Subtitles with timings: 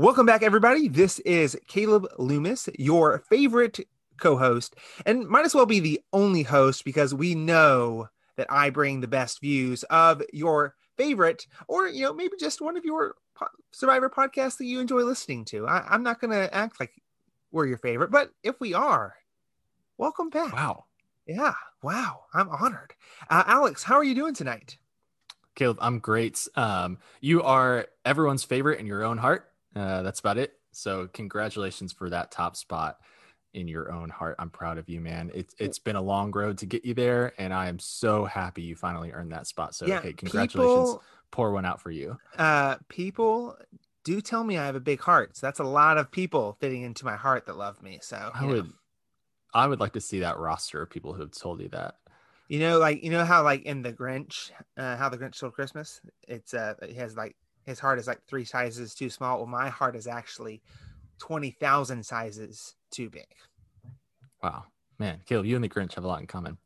[0.00, 0.88] Welcome back, everybody.
[0.88, 3.80] This is Caleb Loomis, your favorite
[4.18, 8.70] co host, and might as well be the only host because we know that I
[8.70, 13.16] bring the best views of your favorite, or, you know, maybe just one of your
[13.72, 15.66] Survivor podcasts that you enjoy listening to.
[15.68, 16.92] I, I'm not going to act like
[17.52, 19.16] we're your favorite, but if we are,
[19.98, 20.54] welcome back.
[20.54, 20.86] Wow.
[21.26, 21.52] Yeah.
[21.82, 22.22] Wow.
[22.32, 22.94] I'm honored.
[23.28, 24.78] Uh, Alex, how are you doing tonight?
[25.56, 26.48] Caleb, I'm great.
[26.56, 29.49] Um, you are everyone's favorite in your own heart.
[29.74, 30.54] Uh, that's about it.
[30.72, 32.98] So congratulations for that top spot
[33.54, 34.36] in your own heart.
[34.38, 35.30] I'm proud of you, man.
[35.34, 38.62] It's it's been a long road to get you there, and I am so happy
[38.62, 39.74] you finally earned that spot.
[39.74, 40.90] So Yeah, hey, congratulations.
[40.90, 41.02] people-
[41.32, 42.18] Pour one out for you.
[42.38, 43.56] uh people
[44.02, 45.36] do tell me I have a big heart.
[45.36, 48.00] So that's a lot of people fitting into my heart that love me.
[48.02, 48.54] So I you know.
[48.54, 48.72] would
[49.54, 51.96] I would like to see that roster of people who have told you that.
[52.48, 55.50] You know, like you know how like in the Grinch, uh, how the Grinch stole
[55.50, 56.00] Christmas.
[56.26, 57.36] It's uh, it has like
[57.70, 59.38] his heart is like three sizes too small.
[59.38, 60.60] Well, my heart is actually
[61.18, 63.26] twenty thousand sizes too big.
[64.42, 64.64] Wow,
[64.98, 66.58] man, Caleb, you and the Grinch have a lot in common.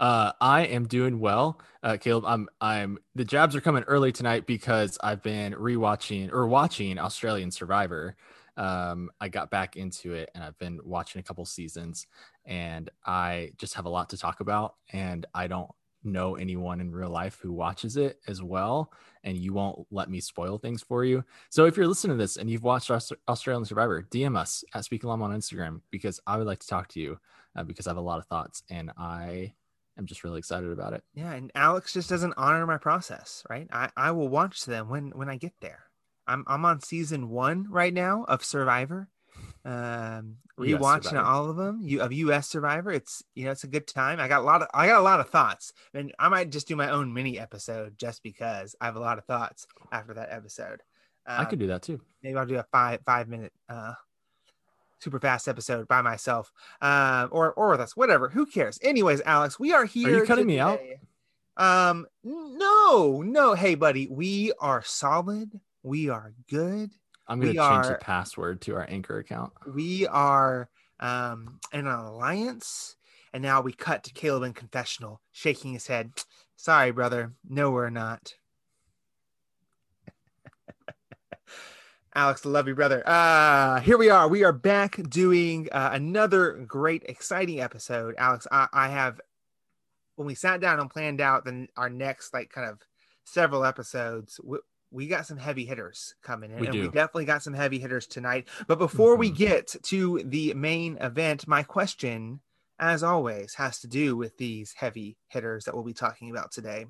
[0.00, 2.24] Uh, I am doing well, uh, Caleb.
[2.26, 7.50] I'm I'm the jabs are coming early tonight because I've been rewatching or watching Australian
[7.50, 8.16] Survivor.
[8.56, 12.06] Um, I got back into it and I've been watching a couple seasons,
[12.44, 14.74] and I just have a lot to talk about.
[14.92, 15.70] And I don't
[16.04, 18.92] know anyone in real life who watches it as well,
[19.24, 21.24] and you won't let me spoil things for you.
[21.50, 24.84] So if you're listening to this and you've watched Aus- Australian Survivor, DM us at
[24.84, 27.18] Speak Alum on Instagram because I would like to talk to you
[27.56, 29.54] uh, because I have a lot of thoughts and I
[29.98, 31.02] am just really excited about it.
[31.14, 33.68] Yeah, and Alex just doesn't honor my process, right?
[33.72, 35.84] I, I will watch them when when I get there.
[36.26, 39.08] I'm I'm on season one right now of Survivor.
[39.64, 41.80] Um rewatching all of them.
[41.82, 42.90] You of US Survivor.
[42.92, 44.18] It's you know, it's a good time.
[44.20, 45.72] I got a lot of I got a lot of thoughts.
[45.94, 49.18] And I might just do my own mini episode just because I have a lot
[49.18, 50.82] of thoughts after that episode.
[51.26, 52.00] I could Um, do that too.
[52.22, 53.92] maybe I'll do a five five minute uh
[55.00, 56.50] super fast episode by myself.
[56.80, 58.28] Um or or with us, whatever.
[58.30, 58.78] Who cares?
[58.82, 60.08] Anyways, Alex, we are here.
[60.08, 60.80] Are you cutting me out?
[61.56, 63.54] Um no, no.
[63.54, 65.60] Hey buddy, we are solid.
[65.82, 66.92] We are good.
[67.28, 69.52] I'm going to change are- the password to our anchor account.
[69.66, 70.68] We are
[71.00, 72.96] um in an alliance.
[73.34, 76.12] And now we cut to Caleb in confessional, shaking his head.
[76.56, 77.34] Sorry, brother.
[77.46, 78.32] No, we're not.
[82.14, 83.06] Alex, I love you, brother.
[83.06, 84.26] Uh, here we are.
[84.28, 88.14] We are back doing uh, another great, exciting episode.
[88.16, 89.20] Alex, I, I have,
[90.16, 92.78] when we sat down and planned out the, our next, like, kind of
[93.24, 94.56] several episodes, we,
[94.90, 96.58] we got some heavy hitters coming in.
[96.60, 98.48] We and we definitely got some heavy hitters tonight.
[98.66, 99.36] But before we Mhm.
[99.36, 102.40] get to the main event, my question,
[102.78, 106.86] as always, has to do with these heavy hitters that we'll be talking about today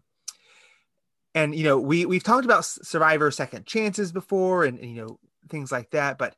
[1.35, 5.19] and you know we we've talked about survivor second chances before and, and, you know
[5.49, 6.37] things like that but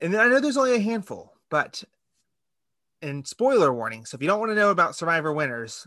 [0.00, 1.84] and then i know there's only a handful but
[3.02, 5.86] and spoiler warning so if you don't want to know about survivor winners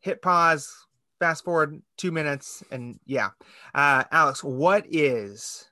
[0.00, 0.86] hit pause
[1.24, 3.30] fast forward two minutes and yeah
[3.74, 5.70] uh alex what is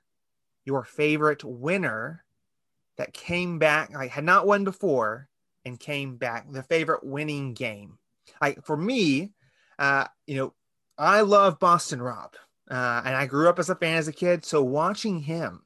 [0.65, 2.23] your favorite winner
[2.97, 5.29] that came back like had not won before
[5.63, 7.99] and came back the favorite winning game
[8.41, 9.31] like for me
[9.77, 10.53] uh you know
[10.97, 12.35] I love Boston Rob,
[12.69, 14.45] uh, and I grew up as a fan as a kid.
[14.45, 15.63] So watching him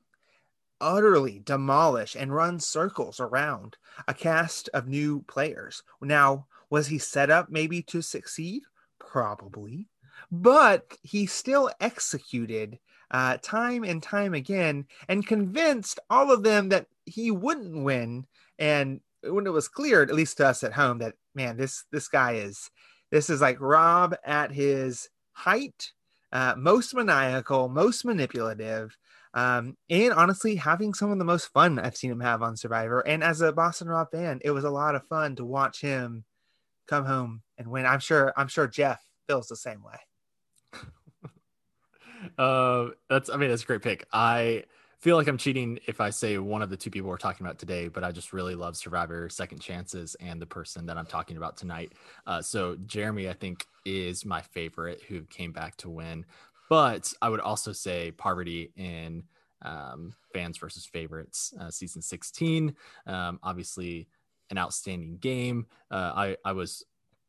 [0.80, 3.76] utterly demolish and run circles around
[4.08, 5.84] a cast of new players.
[6.02, 8.64] Now, was he set up maybe to succeed?
[9.10, 9.88] Probably,
[10.30, 12.78] but he still executed
[13.10, 18.28] uh, time and time again and convinced all of them that he wouldn't win.
[18.60, 22.10] And when it was clear, at least to us at home, that man, this this
[22.10, 22.70] guy is
[23.10, 25.94] this is like Rob at his height,
[26.34, 28.98] uh, most maniacal, most manipulative,
[29.34, 33.00] um, and honestly, having some of the most fun I've seen him have on Survivor.
[33.08, 36.26] And as a Boston Rob fan, it was a lot of fun to watch him
[36.88, 38.34] come home and when I'm sure.
[38.38, 40.00] I'm sure Jeff feels the same way.
[42.38, 44.06] Uh, that's, I mean, that's a great pick.
[44.12, 44.64] I
[45.00, 47.60] feel like I'm cheating if I say one of the two people we're talking about
[47.60, 51.38] today, but I just really love Survivor Second Chances and the person that I'm talking
[51.38, 51.94] about tonight.
[52.26, 56.26] Uh, so Jeremy, I think, is my favorite who came back to win.
[56.70, 59.24] But I would also say Parvati in
[59.62, 62.76] um, Fans versus Favorites, uh, season 16.
[63.06, 64.08] Um, obviously,
[64.50, 65.68] an outstanding game.
[65.92, 66.84] Uh, I, I was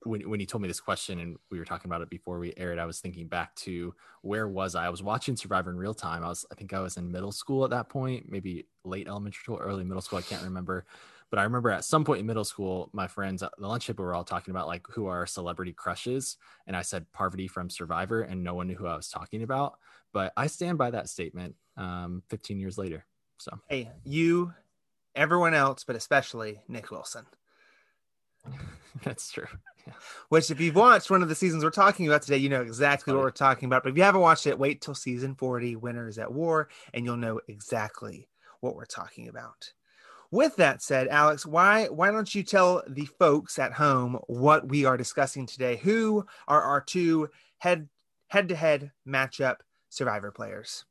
[0.04, 2.52] when, when he told me this question and we were talking about it before we
[2.56, 4.86] aired, I was thinking back to where was I?
[4.86, 6.24] I was watching Survivor in real time.
[6.24, 9.40] I was, I think I was in middle school at that point, maybe late elementary
[9.42, 10.18] school, early middle school.
[10.18, 10.84] I can't remember.
[11.30, 14.04] But I remember at some point in middle school, my friends at the lunch table
[14.04, 16.38] were all talking about like who are our celebrity crushes.
[16.66, 19.78] And I said Parvati from Survivor, and no one knew who I was talking about.
[20.12, 23.04] But I stand by that statement um, 15 years later.
[23.38, 24.54] So Hey, you,
[25.14, 27.26] everyone else, but especially Nick Wilson.
[29.04, 29.46] that's true.
[30.28, 33.12] Which, if you've watched one of the seasons we're talking about today, you know exactly
[33.12, 33.82] what we're talking about.
[33.82, 37.16] But if you haven't watched it, wait till season 40, Winners at War, and you'll
[37.16, 38.28] know exactly
[38.60, 39.72] what we're talking about.
[40.30, 44.84] With that said, Alex, why why don't you tell the folks at home what we
[44.84, 45.76] are discussing today?
[45.76, 47.88] Who are our two head
[48.28, 49.56] head to head matchup
[49.88, 50.84] survivor players?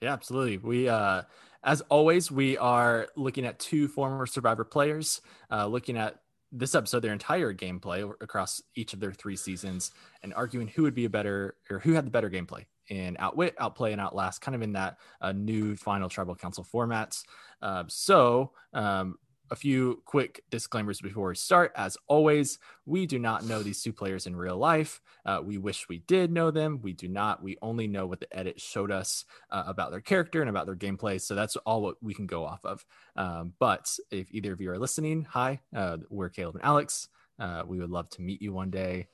[0.00, 0.58] Yeah, absolutely.
[0.58, 1.22] We, uh,
[1.64, 5.20] as always, we are looking at two former Survivor players,
[5.50, 9.92] uh, looking at this episode, their entire gameplay across each of their three seasons,
[10.22, 13.54] and arguing who would be a better or who had the better gameplay in Outwit,
[13.58, 17.24] Outplay, and Outlast, kind of in that uh, new final Tribal Council formats.
[17.60, 19.16] Uh, so, um,
[19.50, 21.72] a few quick disclaimers before we start.
[21.76, 25.00] As always, we do not know these two players in real life.
[25.24, 26.80] Uh, we wish we did know them.
[26.82, 27.42] We do not.
[27.42, 30.76] We only know what the edit showed us uh, about their character and about their
[30.76, 31.20] gameplay.
[31.20, 32.84] So that's all what we can go off of.
[33.16, 37.08] Um, but if either of you are listening, hi, uh, we're Caleb and Alex.
[37.38, 39.06] Uh, we would love to meet you one day.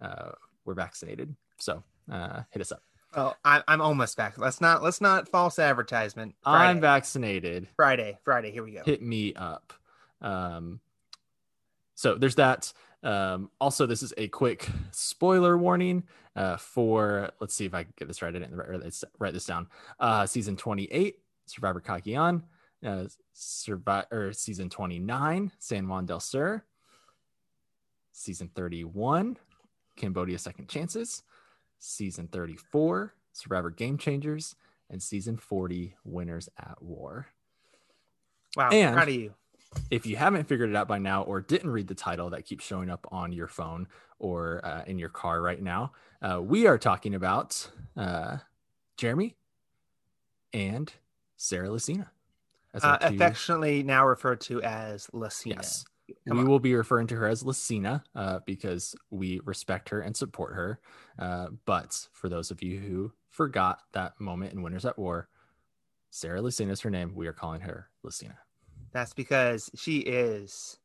[0.00, 0.32] Uh,
[0.64, 2.82] we're vaccinated, so uh, hit us up.
[3.14, 4.36] Well, I, I'm almost back.
[4.38, 6.34] Let's not let's not false advertisement.
[6.44, 7.68] I'm vaccinated.
[7.76, 8.50] Friday, Friday.
[8.50, 8.82] Here we go.
[8.84, 9.72] hit me up.
[10.20, 10.80] Um,
[11.94, 12.72] so there's that.
[13.02, 16.04] Um, also, this is a quick spoiler warning
[16.34, 17.30] uh, for.
[17.40, 18.34] Let's see if I can get this right.
[18.34, 19.68] I didn't write this, write this down.
[19.98, 21.16] Uh, season 28,
[21.46, 22.42] Survivor Cagayan.
[22.84, 26.62] Uh, Survivor or season 29, San Juan del Sur.
[28.12, 29.36] Season 31,
[29.96, 31.22] Cambodia Second Chances.
[31.78, 34.56] Season 34, Survivor Game Changers.
[34.88, 37.26] And season 40, Winners at War.
[38.56, 39.34] Wow, and- proud of you.
[39.90, 42.64] if you haven't figured it out by now or didn't read the title that keeps
[42.64, 43.88] showing up on your phone
[44.20, 45.90] or uh, in your car right now,
[46.22, 48.36] uh, we are talking about uh,
[48.96, 49.34] Jeremy
[50.52, 50.92] and
[51.36, 52.08] Sarah Lacina.
[52.72, 55.56] Uh, affectionately now referred to as Lacina.
[55.56, 55.84] yes.
[56.28, 56.48] Come we on.
[56.48, 60.80] will be referring to her as Lacina uh, because we respect her and support her.
[61.18, 65.28] Uh, but for those of you who forgot that moment in Winners at War,
[66.10, 67.12] Sarah Lacina is her name.
[67.14, 68.36] We are calling her Lacina.
[68.92, 70.78] That's because she is,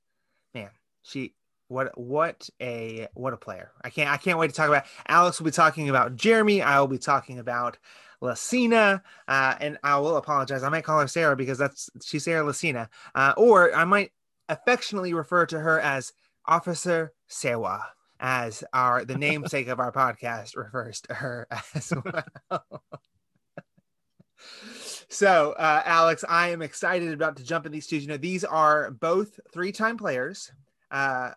[0.54, 0.70] man.
[1.04, 1.34] She
[1.68, 3.72] what what a what a player.
[3.84, 4.84] I can't I can't wait to talk about.
[5.08, 6.62] Alex will be talking about Jeremy.
[6.62, 7.78] I will be talking about
[8.22, 10.64] Lacina, uh, and I will apologize.
[10.64, 14.12] I might call her Sarah because that's she's Sarah Lacina, uh, or I might
[14.52, 16.14] affectionately refer to her as
[16.46, 17.88] Officer Sewa,
[18.20, 22.84] as our the namesake of our podcast refers to her as well.
[25.08, 27.98] So, uh, Alex, I am excited about to jump in these two.
[27.98, 30.52] You know, these are both three-time players.
[30.90, 31.32] Uh,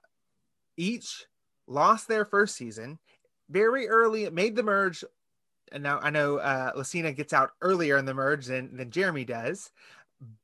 [0.76, 1.26] each
[1.66, 2.98] lost their first season
[3.48, 4.28] very early.
[4.30, 5.04] Made the merge,
[5.72, 9.24] and now I know uh, Lacina gets out earlier in the merge than than Jeremy
[9.24, 9.70] does,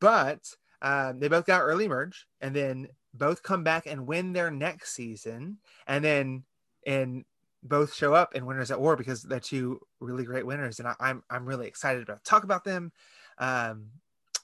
[0.01, 4.51] but um, they both got early merge, and then both come back and win their
[4.51, 6.45] next season, and then
[6.87, 7.25] and
[7.63, 10.95] both show up in Winners at War because they're two really great winners, and I,
[11.01, 12.93] I'm I'm really excited to talk about them.
[13.39, 13.87] Um,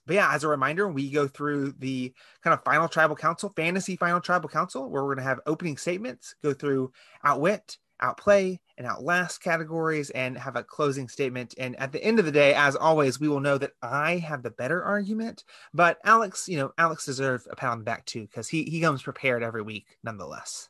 [0.06, 3.96] but yeah, as a reminder, we go through the kind of final tribal council, fantasy
[3.96, 6.92] final tribal council, where we're going to have opening statements, go through
[7.24, 11.54] outwit, outplay, and outlast categories, and have a closing statement.
[11.58, 14.42] And at the end of the day, as always, we will know that I have
[14.42, 15.44] the better argument.
[15.74, 18.80] But Alex, you know, Alex deserves a pat on the back too, because he he
[18.80, 20.68] comes prepared every week, nonetheless.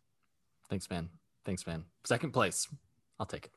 [0.68, 1.08] Thanks, man.
[1.44, 1.84] Thanks, man.
[2.04, 2.68] Second place.
[3.18, 3.52] I'll take it.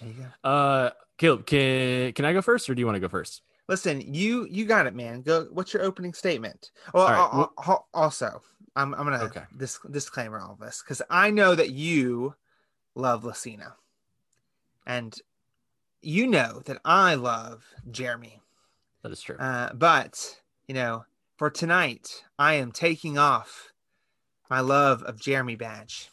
[0.00, 0.48] There you go.
[0.48, 3.42] Uh, Caleb, can can I go first, or do you want to go first?
[3.68, 5.22] Listen, you you got it, man.
[5.22, 5.46] Go.
[5.52, 6.72] What's your opening statement?
[6.92, 8.42] Well, right, well- al- also,
[8.74, 9.44] I'm I'm gonna Okay.
[9.56, 12.34] dis- disclaimer all this because I know that you
[12.94, 13.74] love Lacina,
[14.86, 15.16] and
[16.00, 18.40] you know that I love Jeremy.
[19.02, 19.36] That is true.
[19.36, 21.04] Uh, but you know,
[21.36, 23.72] for tonight, I am taking off
[24.50, 26.10] my love of Jeremy badge,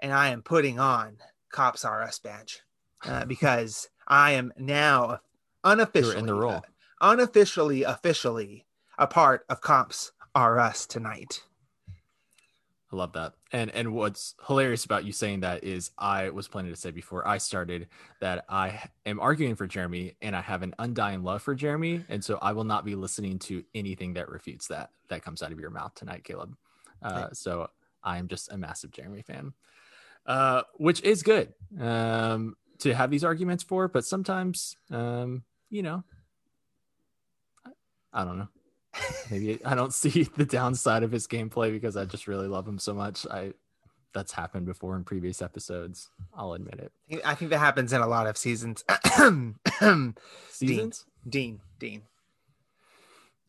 [0.00, 1.18] and I am putting on
[1.50, 2.60] Cops R Us badge
[3.04, 5.20] uh, because I am now
[5.62, 6.62] unofficially in the role.
[7.00, 8.66] unofficially, officially
[8.98, 11.44] a part of Cops R Us tonight.
[12.92, 13.34] I love that.
[13.52, 17.26] And and what's hilarious about you saying that is I was planning to say before
[17.26, 17.88] I started
[18.20, 22.04] that I am arguing for Jeremy and I have an undying love for Jeremy.
[22.08, 25.52] And so I will not be listening to anything that refutes that that comes out
[25.52, 26.56] of your mouth tonight, Caleb.
[27.02, 27.68] Uh, so
[28.02, 29.54] I am just a massive Jeremy fan.
[30.26, 36.04] Uh, which is good um, to have these arguments for, but sometimes um, you know,
[37.66, 37.70] I,
[38.12, 38.48] I don't know.
[39.30, 42.78] Maybe I don't see the downside of his gameplay because I just really love him
[42.78, 43.26] so much.
[43.30, 43.52] I
[44.12, 46.08] that's happened before in previous episodes.
[46.32, 47.20] I'll admit it.
[47.24, 48.84] I think that happens in a lot of seasons.
[50.50, 51.04] Seasons?
[51.28, 52.02] Dean, Dean.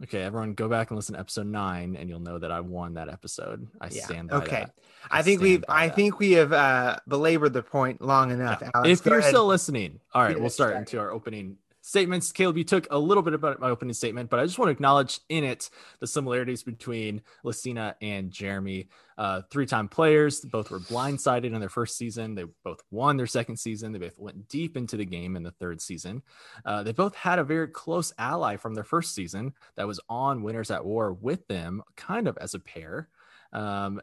[0.03, 2.95] Okay, everyone, go back and listen to episode nine, and you'll know that I won
[2.95, 3.67] that episode.
[3.79, 4.03] I Yeah.
[4.05, 4.49] stand by Okay.
[4.65, 4.71] that.
[5.09, 5.95] I think we've I that.
[5.95, 8.59] think we have uh belabored the point long enough.
[8.61, 8.71] Yeah.
[8.73, 8.99] Alex.
[9.01, 9.29] if you're ahead.
[9.29, 12.31] still listening, all right, we'll start into our opening statements.
[12.31, 14.71] Caleb, you took a little bit about my opening statement, but I just want to
[14.71, 18.89] acknowledge in it the similarities between Lacina and Jeremy.
[19.19, 22.33] Uh, three-time players, both were blindsided in their first season.
[22.33, 23.91] They both won their second season.
[23.91, 26.23] They both went deep into the game in the third season.
[26.65, 30.41] Uh, they both had a very close ally from their first season that was on
[30.41, 33.09] Winners at War with them, kind of as a pair.
[33.53, 34.01] Um,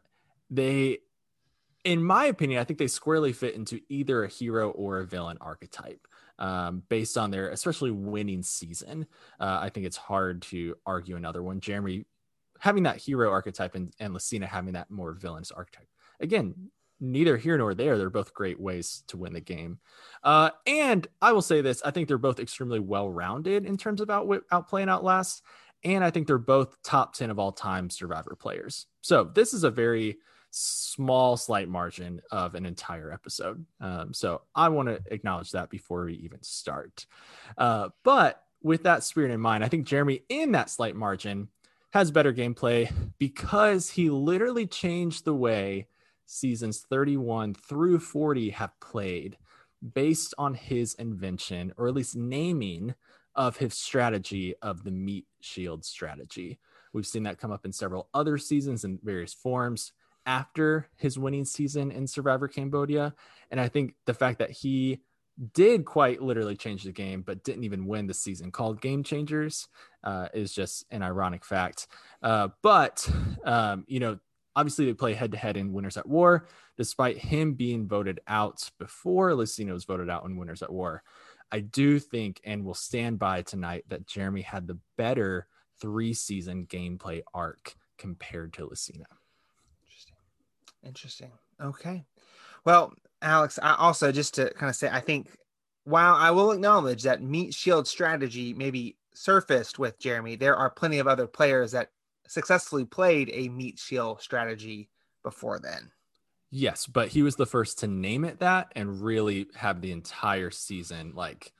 [0.51, 0.99] they
[1.85, 5.37] in my opinion, I think they squarely fit into either a hero or a villain
[5.41, 6.07] archetype
[6.39, 9.07] um, based on their especially winning season.
[9.41, 11.61] Uh, I think it's hard to argue another one.
[11.61, 12.05] Jeremy
[12.59, 15.89] having that hero archetype and, and Lacina having that more villainous archetype.
[16.21, 16.55] Again,
[17.01, 17.99] neither here nor there.
[17.99, 19.81] They're both great ways to win the game.
[20.23, 24.01] Uh, and I will say this I think they're both extremely well rounded in terms
[24.01, 25.43] of out, outplay and outlast.
[25.85, 28.87] And I think they're both top 10 of all time survivor players.
[29.01, 30.19] So this is a very
[30.52, 33.64] small, slight margin of an entire episode.
[33.80, 37.06] Um, so I want to acknowledge that before we even start.
[37.59, 41.49] Uh, but with that spirit in mind, I think Jeremy, in that slight margin,
[41.92, 45.88] has better gameplay because he literally changed the way
[46.26, 49.37] seasons 31 through 40 have played
[49.94, 52.94] based on his invention, or at least naming
[53.35, 56.59] of his strategy of the meat shield strategy.
[56.92, 59.92] We've seen that come up in several other seasons in various forms
[60.26, 63.14] after his winning season in Survivor Cambodia.
[63.50, 65.00] And I think the fact that he
[65.55, 69.69] did quite literally change the game, but didn't even win the season called Game Changers
[70.05, 71.88] uh, is just an ironic fact.
[72.23, 73.09] Uh, but,
[73.45, 74.19] um, you know,
[74.55, 78.71] obviously they play head to head in Winners at War, despite him being voted out
[78.79, 81.02] before Lacina was voted out in Winners at War.
[81.50, 85.47] I do think and will stand by tonight that Jeremy had the better
[85.81, 89.05] three season gameplay arc compared to Lacina.
[90.85, 91.31] Interesting.
[91.61, 92.05] Okay.
[92.65, 95.31] Well, Alex, I also just to kind of say, I think
[95.85, 100.99] while I will acknowledge that meat shield strategy maybe surfaced with Jeremy, there are plenty
[100.99, 101.91] of other players that
[102.27, 104.89] successfully played a meat shield strategy
[105.23, 105.91] before then.
[106.51, 110.51] Yes, but he was the first to name it that and really have the entire
[110.51, 111.53] season like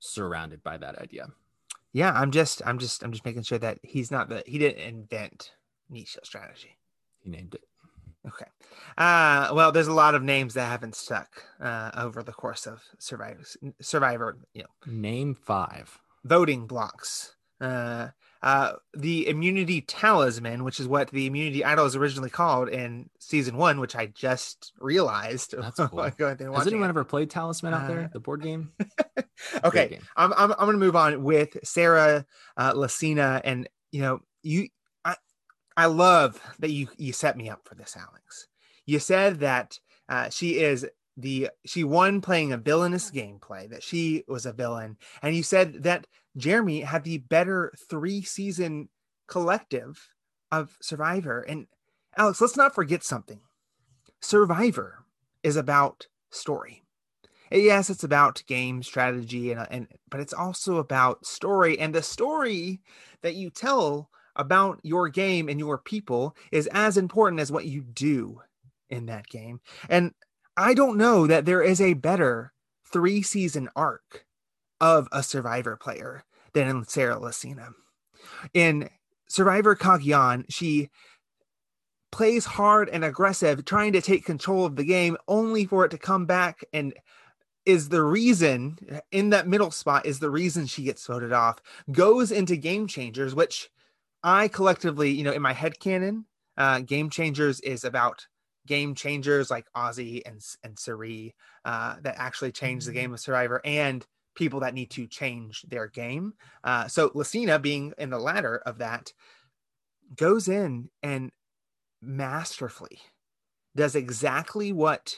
[0.00, 1.28] surrounded by that idea.
[1.92, 4.82] Yeah, I'm just, I'm just, I'm just making sure that he's not the, he didn't
[4.82, 5.52] invent
[5.88, 6.76] meat shield strategy.
[7.20, 7.64] He named it.
[8.26, 8.46] Okay.
[8.96, 11.28] Uh, well, there's a lot of names that haven't stuck
[11.60, 13.42] uh, over the course of Survivor,
[13.80, 15.98] Survivor, you know, Name five.
[16.24, 17.34] voting blocks.
[17.60, 18.08] Uh,
[18.42, 23.56] uh, the immunity talisman, which is what the immunity idol is originally called in season
[23.56, 25.54] one, which I just realized.
[25.58, 26.02] That's cool.
[26.02, 26.14] Has
[26.66, 26.90] anyone it.
[26.90, 28.10] ever played Talisman out Uh, there?
[28.12, 28.72] The board game?
[29.64, 30.02] okay, game.
[30.16, 32.26] I'm, I'm, I'm going to move on with Sarah
[32.58, 33.40] uh, Lacina.
[33.44, 34.68] And, you know, you,
[35.76, 38.48] I, love that you, you set me up for this, Alex.
[38.86, 39.78] You said that
[40.08, 44.96] uh, she is the, she won playing a villainous gameplay, that she was a villain.
[45.22, 48.88] And you said that Jeremy had the better three season
[49.28, 50.08] collective
[50.50, 51.40] of Survivor.
[51.40, 51.66] And
[52.16, 53.40] Alex, let's not forget something
[54.20, 55.04] Survivor
[55.42, 56.84] is about story
[57.50, 62.80] yes it's about game strategy and, and but it's also about story and the story
[63.22, 67.82] that you tell about your game and your people is as important as what you
[67.82, 68.40] do
[68.90, 69.60] in that game.
[69.88, 70.12] And
[70.56, 72.52] i don't know that there is a better
[72.92, 74.24] three season arc
[74.80, 77.70] of a survivor player than in sarah lacina
[78.52, 78.88] in
[79.28, 80.88] survivor cagayan she
[82.12, 85.98] plays hard and aggressive trying to take control of the game only for it to
[85.98, 86.94] come back and
[87.66, 88.78] is the reason
[89.10, 91.60] in that middle spot is the reason she gets voted off
[91.90, 93.70] goes into game changers which
[94.24, 96.24] i collectively you know in my head canon
[96.56, 98.26] uh game changers is about
[98.66, 103.60] game changers like ozzy and and Cirie, uh that actually change the game of survivor
[103.64, 106.32] and people that need to change their game.
[106.64, 109.12] Uh so lacina being in the latter of that
[110.16, 111.30] goes in and
[112.02, 112.98] masterfully
[113.76, 115.16] does exactly what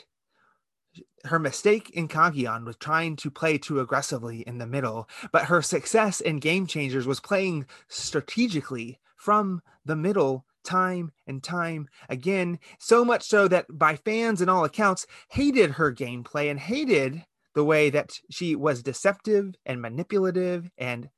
[1.25, 5.63] her mistake in Cagayan was trying to play too aggressively in the middle, but her
[5.63, 12.59] success in Game Changers was playing strategically from the middle time and time again.
[12.79, 17.25] So much so that by fans and all accounts hated her gameplay and hated
[17.55, 21.09] the way that she was deceptive and manipulative and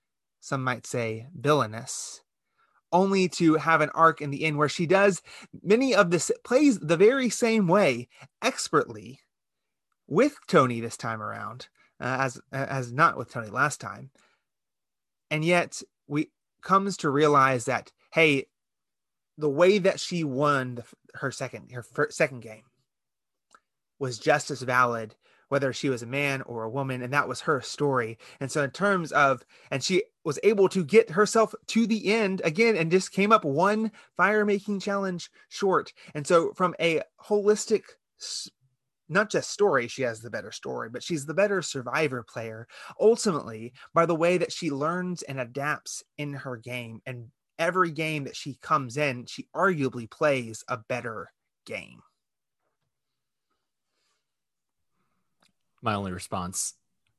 [0.41, 2.23] some might say villainous
[2.93, 5.21] only to have an arc in the end where she does
[5.63, 8.09] many of this plays the very same way
[8.43, 9.21] expertly
[10.09, 11.69] with Tony this time around,
[12.01, 14.11] uh, as as not with Tony last time,
[15.31, 16.31] and yet we
[16.63, 18.47] comes to realize that hey,
[19.37, 20.85] the way that she won the,
[21.15, 22.65] her second her first, second game
[23.99, 25.15] was just as valid
[25.49, 28.19] whether she was a man or a woman and that was her story.
[28.39, 32.43] And so in terms of and she was able to get herself to the end
[32.45, 35.93] again and just came up one fire making challenge short.
[36.15, 37.83] And so from a holistic
[39.09, 42.67] not just story, she has the better story, but she's the better survivor player
[43.01, 47.01] ultimately by the way that she learns and adapts in her game.
[47.07, 51.33] And every game that she comes in, she arguably plays a better
[51.67, 52.01] game.
[55.81, 56.75] My only response,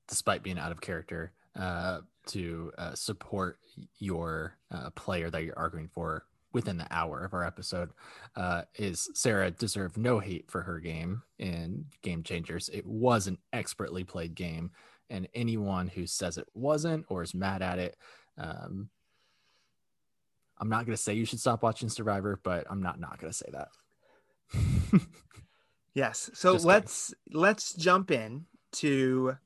[0.07, 3.57] despite being out of character, uh, to uh, support
[3.97, 7.91] your uh, player that you're arguing for within the hour of our episode
[8.35, 12.69] uh, is Sarah deserved no hate for her game in Game Changers.
[12.73, 14.71] It was an expertly played game,
[15.09, 17.97] and anyone who says it wasn't or is mad at it,
[18.37, 18.89] um,
[20.57, 23.31] I'm not going to say you should stop watching Survivor, but I'm not not going
[23.31, 23.69] to say that.
[25.93, 26.29] yes.
[26.33, 27.41] So Just let's kidding.
[27.41, 29.37] let's jump in to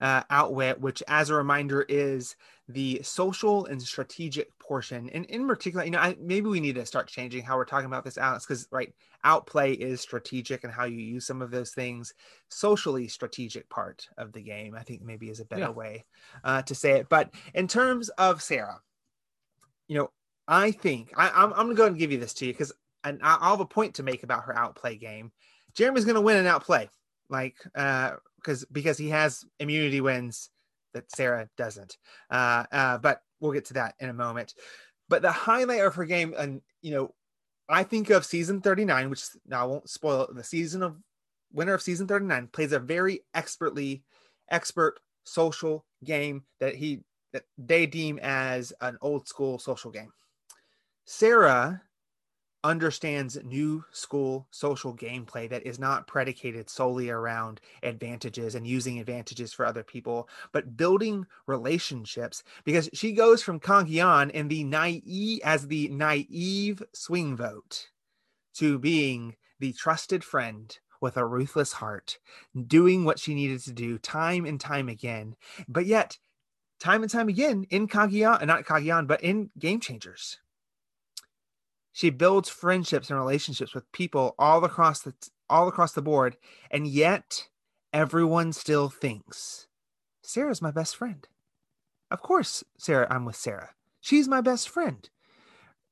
[0.00, 2.36] uh, Outwit, which, as a reminder, is
[2.68, 5.10] the social and strategic portion.
[5.10, 7.86] And in particular, you know, I, maybe we need to start changing how we're talking
[7.86, 8.92] about this, Alex, because right,
[9.22, 12.14] outplay is strategic and how you use some of those things.
[12.48, 15.70] Socially strategic part of the game, I think maybe is a better yeah.
[15.70, 16.04] way
[16.42, 17.08] uh, to say it.
[17.10, 18.80] But in terms of Sarah,
[19.86, 20.10] you know,
[20.48, 22.72] I think I, am I'm, I'm gonna go and give you this to you because
[23.02, 25.32] and I'll have a point to make about her outplay game.
[25.74, 26.88] Jeremy's gonna win an outplay,
[27.28, 30.50] like uh, because because he has immunity wins
[30.94, 31.98] that Sarah doesn't.
[32.30, 34.54] Uh, uh, but we'll get to that in a moment.
[35.08, 37.14] But the highlight of her game, and you know,
[37.68, 40.96] I think of season 39, which now I won't spoil it, the season of
[41.52, 44.02] winner of season 39 plays a very expertly
[44.50, 47.00] expert social game that he
[47.32, 50.12] that they deem as an old school social game.
[51.04, 51.82] Sarah
[52.64, 59.52] understands new school social gameplay that is not predicated solely around advantages and using advantages
[59.52, 65.68] for other people, but building relationships because she goes from Cagayan in the naive as
[65.68, 67.90] the naive swing vote
[68.54, 72.18] to being the trusted friend with a ruthless heart,
[72.66, 75.36] doing what she needed to do time and time again.
[75.68, 76.18] But yet,
[76.80, 80.38] time and time again in Cagayan, not Cagayan, but in Game Changers
[81.94, 85.14] she builds friendships and relationships with people all across the
[85.48, 86.36] all across the board,
[86.70, 87.48] and yet
[87.92, 89.68] everyone still thinks
[90.22, 91.26] Sarah's my best friend.
[92.10, 93.70] Of course, Sarah, I'm with Sarah.
[94.00, 95.08] She's my best friend.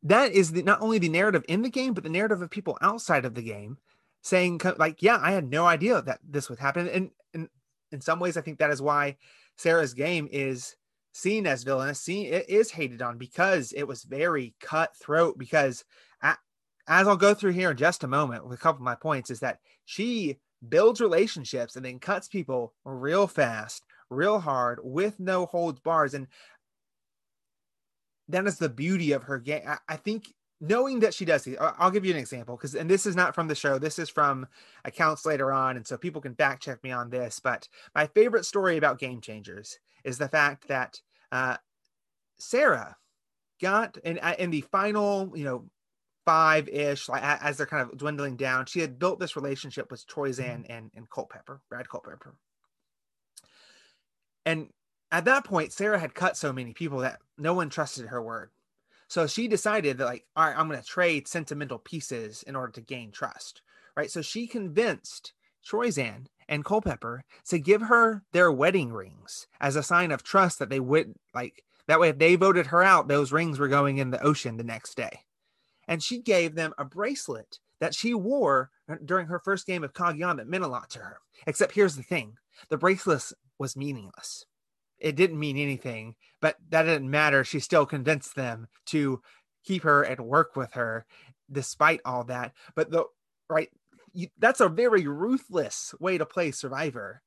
[0.02, 2.76] That is the, not only the narrative in the game, but the narrative of people
[2.82, 3.78] outside of the game
[4.22, 6.88] saying, like, yeah, I had no idea that this would happen.
[6.88, 7.48] And, and
[7.92, 9.16] in some ways, I think that is why
[9.56, 10.74] Sarah's game is
[11.12, 15.38] seen as villainous, seen it is hated on because it was very cutthroat.
[15.38, 15.84] Because
[16.88, 19.30] as I'll go through here in just a moment with a couple of my points,
[19.30, 25.46] is that she builds relationships and then cuts people real fast, real hard, with no
[25.46, 26.26] holds bars, and
[28.28, 29.62] that is the beauty of her game.
[29.66, 33.04] I, I think knowing that she does I'll give you an example because, and this
[33.04, 34.46] is not from the show, this is from
[34.84, 35.76] accounts later on.
[35.76, 37.40] And so people can fact check me on this.
[37.40, 41.56] But my favorite story about Game Changers is the fact that uh,
[42.38, 42.96] Sarah
[43.60, 45.68] got in, in the final, you know,
[46.24, 50.06] five ish, like as they're kind of dwindling down, she had built this relationship with
[50.06, 50.72] Troyzan mm-hmm.
[50.72, 52.36] and, and Culpepper, Brad Culpepper.
[54.44, 54.68] And
[55.10, 58.50] at that point, Sarah had cut so many people that no one trusted her word.
[59.08, 62.72] So she decided that, like, all right, I'm going to trade sentimental pieces in order
[62.72, 63.62] to gain trust.
[63.94, 64.10] Right.
[64.10, 65.34] So she convinced
[65.70, 70.70] Troyzan and Culpepper to give her their wedding rings as a sign of trust that
[70.70, 74.10] they would, like, that way, if they voted her out, those rings were going in
[74.10, 75.20] the ocean the next day.
[75.88, 78.70] And she gave them a bracelet that she wore
[79.04, 81.18] during her first game of Cagayan that meant a lot to her.
[81.46, 82.34] Except here's the thing
[82.68, 84.44] the bracelet was meaningless
[85.02, 87.42] it didn't mean anything, but that didn't matter.
[87.42, 89.20] She still convinced them to
[89.64, 91.04] keep her and work with her
[91.50, 92.52] despite all that.
[92.76, 93.04] But the
[93.50, 93.68] right,
[94.12, 97.22] you, that's a very ruthless way to play Survivor.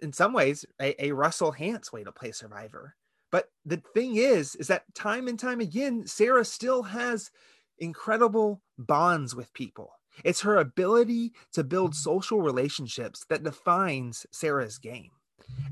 [0.00, 2.96] In some ways, a, a Russell Hantz way to play Survivor.
[3.30, 7.30] But the thing is, is that time and time again, Sarah still has
[7.78, 9.92] incredible bonds with people.
[10.24, 15.10] It's her ability to build social relationships that defines Sarah's game.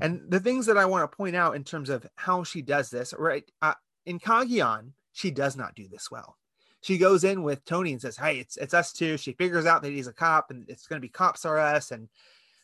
[0.01, 2.89] And the things that I want to point out in terms of how she does
[2.89, 3.43] this, right?
[3.61, 3.73] Uh,
[4.05, 6.37] in Cagayan, she does not do this well.
[6.81, 9.83] She goes in with Tony and says, "Hey, it's it's us too." She figures out
[9.83, 12.09] that he's a cop and it's going to be cops are us, and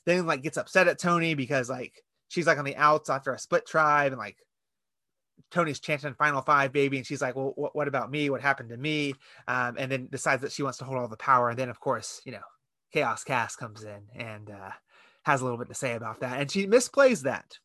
[0.06, 3.40] then like gets upset at Tony because like she's like on the outs after a
[3.40, 4.38] split tribe and like
[5.52, 8.30] Tony's chanting "Final Five, baby," and she's like, "Well, what, what about me?
[8.30, 9.14] What happened to me?"
[9.48, 11.50] Um, and then decides that she wants to hold all the power.
[11.50, 12.44] And then, of course, you know,
[12.94, 14.72] Chaos Kass comes in and uh,
[15.24, 17.60] has a little bit to say about that, and she misplays that.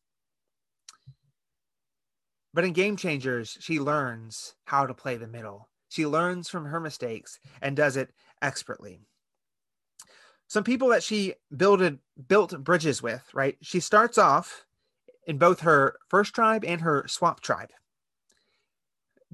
[2.53, 5.69] But in Game Changers, she learns how to play the middle.
[5.93, 8.09] She learns from her mistakes and does it
[8.41, 8.99] expertly.
[10.47, 13.57] Some people that she builded built bridges with, right?
[13.61, 14.65] She starts off
[15.27, 17.69] in both her first tribe and her swap tribe,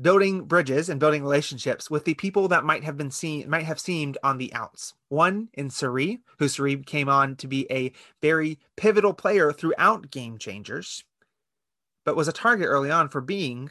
[0.02, 3.80] building bridges and building relationships with the people that might have been seen might have
[3.80, 4.95] seemed on the outs.
[5.08, 10.38] One in Cirie, who Cirie came on to be a very pivotal player throughout Game
[10.38, 11.06] Changers
[12.04, 13.69] but was a target early on for being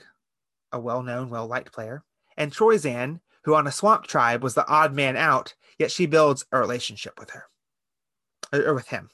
[0.73, 2.03] a well known, well liked player.
[2.39, 6.47] And Troyzan, who on a swamp tribe was the odd man out, yet she builds
[6.53, 7.45] a relationship with her
[8.53, 9.11] or, with him.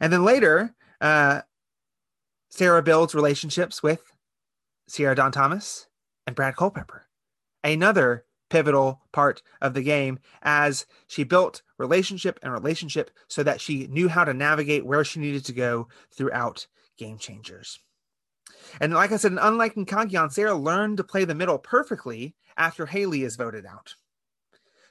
[0.00, 1.42] And then later, uh,
[2.48, 4.12] Sarah builds relationships with
[4.88, 5.88] Sierra Dawn Thomas
[6.26, 7.08] and Brad Culpepper,
[7.64, 13.86] another pivotal part of the game as she built relationship and relationship so that she
[13.88, 16.66] knew how to navigate where she needed to go throughout
[16.96, 17.80] game changers.
[18.80, 22.86] And like I said, unlike in Cagayan, Sarah learned to play the middle perfectly after
[22.86, 23.94] Hali is voted out.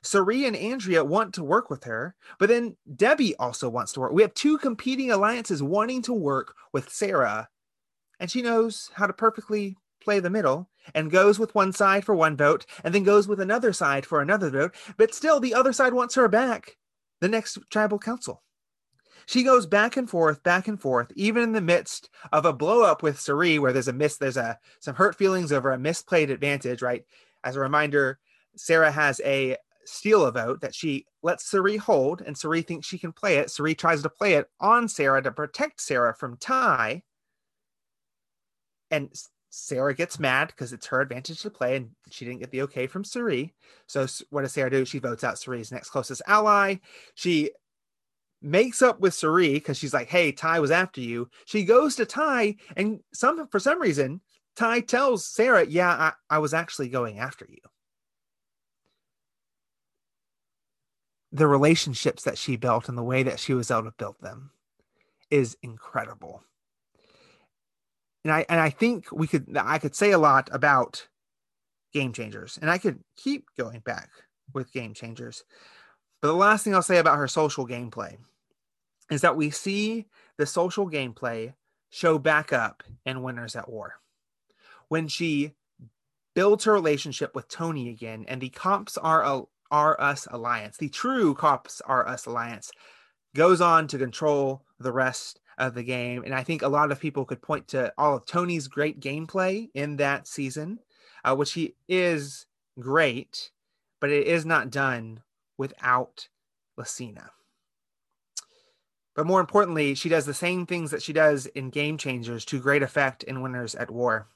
[0.02, 4.14] Cirie and Andrea want to work with her, but then Debbie also wants to work.
[4.14, 7.50] We have two competing alliances wanting to work with Sarah,
[8.20, 12.16] and she knows how to perfectly play the middle and goes with one side for
[12.16, 15.74] one vote and then goes with another side for another vote, but still the other
[15.74, 16.78] side wants her back
[17.22, 18.42] the next tribal council.
[19.30, 22.82] She goes back and forth, back and forth, even in the midst of a blow
[22.82, 26.32] up with Cirie, where there's a miss, there's a some hurt feelings over a misplayed
[26.32, 27.06] advantage, right?
[27.44, 28.18] As a reminder,
[28.56, 32.98] Sarah has a steal a vote that she lets Cirie hold, and Cirie thinks she
[32.98, 33.52] can play it.
[33.52, 37.04] Cirie tries to play it on Sarah to protect Sarah from Tai.
[38.90, 39.14] And
[39.52, 42.88] Sarah gets mad because it's her advantage to play, and she didn't get the okay
[42.88, 43.54] from Cirie.
[43.86, 44.86] So what does Sarah do?
[44.86, 46.78] She votes out Cirie's next closest ally.
[47.14, 47.52] She
[48.42, 52.06] makes up with Cirie because she's like, "Hey, Tai was after you." She goes to
[52.06, 54.22] Tai, and some for some reason,
[54.56, 57.60] Tai tells Sarah, "Yeah, I, I was actually going after you."
[61.32, 64.52] The relationships that she built and the way that she was able to build them
[65.30, 66.44] is incredible.
[68.24, 71.08] And I and I think we could I could say a lot about
[71.94, 74.10] game changers, and I could keep going back
[74.54, 75.44] with game changers.
[76.22, 78.18] But the last thing I'll say about her social gameplay
[79.10, 81.54] is that we see the social gameplay
[81.90, 83.96] show back up in Winners at War.
[84.90, 85.54] When she
[86.36, 91.34] builds her relationship with Tony again and the Cops are, are Us Alliance, the true
[91.34, 92.72] Cops are Us Alliance,
[93.36, 96.24] goes on to control the rest of the game.
[96.24, 99.70] And I think a lot of people could point to all of Tony's great gameplay
[99.74, 100.80] in that season,
[101.24, 102.46] uh, which he is
[102.80, 103.52] great,
[104.00, 105.22] but it is not done
[105.60, 106.30] without
[106.80, 107.30] Lacina.
[109.14, 112.60] But more importantly, she does the same things that she does in Game Changers to
[112.60, 114.28] great effect in Winners at War.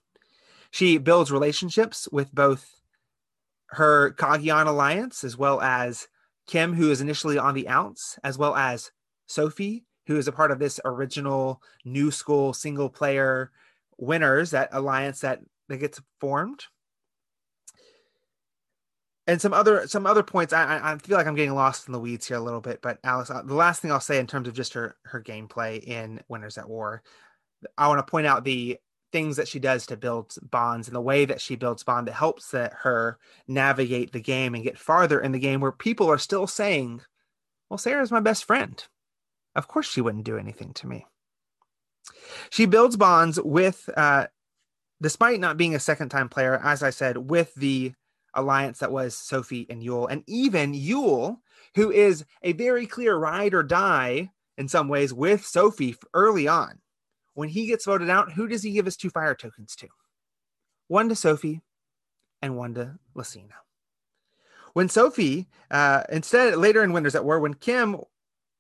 [0.70, 2.82] She builds relationships with both
[3.68, 6.10] her Cagayan alliance as well as
[6.46, 8.92] Kim, who is initially on the outs, as well as
[9.26, 13.52] Sophie, who is a part of this original new school single player
[13.98, 16.66] winners, that alliance that, that gets formed
[19.28, 20.54] and some other some other points.
[20.54, 23.00] I, I feel like I'm getting lost in the weeds here a little bit, but
[23.04, 26.22] Alex, uh, the last thing I'll say in terms of just her her gameplay in
[26.28, 27.02] Winners at War,
[27.78, 28.78] I want to point out the
[29.12, 32.14] things that she does to build bonds and the way that she builds bond that
[32.14, 36.18] helps that her navigate the game and get farther in the game where people are
[36.18, 37.02] still saying,
[37.70, 38.84] "Well, Sarah's my best friend.
[39.56, 41.06] Of course, she wouldn't do anything to me."
[42.50, 44.28] She builds bonds with, uh,
[45.02, 47.94] despite not being a second time player, as I said, with the
[48.34, 51.38] alliance that was Sophie and Yul, and even Yul,
[51.76, 56.80] who is a very clear ride or die in some ways with Sophie early on.
[57.34, 59.88] When he gets voted out, who does he give his two fire tokens to?
[60.88, 61.62] One to Sophie
[62.42, 63.54] and one to Lacina.
[64.74, 67.98] When Sophie, uh, instead later in Winners at War, when Kim,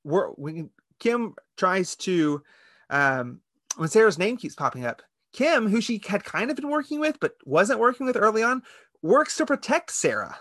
[0.03, 2.43] when Kim tries to,
[2.89, 3.41] um,
[3.77, 5.01] when Sarah's name keeps popping up,
[5.33, 8.62] Kim, who she had kind of been working with but wasn't working with early on,
[9.03, 10.37] works to protect Sarah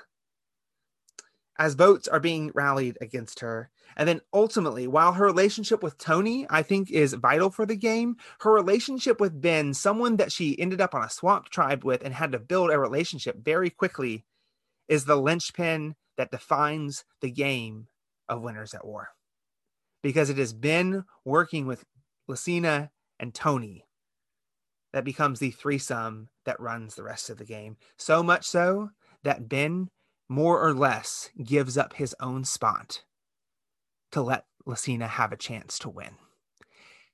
[1.58, 3.70] as votes are being rallied against her.
[3.96, 8.16] And then ultimately, while her relationship with Tony, I think, is vital for the game,
[8.40, 12.14] her relationship with Ben, someone that she ended up on a swamp tribe with and
[12.14, 14.24] had to build a relationship very quickly,
[14.88, 17.88] is the linchpin that defines the game
[18.28, 19.10] of Winners at War.
[20.02, 21.84] Because it has been working with
[22.30, 23.84] Lacina and Tony
[24.92, 27.76] that becomes the threesome that runs the rest of the game.
[27.96, 28.90] So much so
[29.24, 29.88] that Ben
[30.28, 33.02] more or less gives up his own spot
[34.12, 36.16] to let Lacina have a chance to win.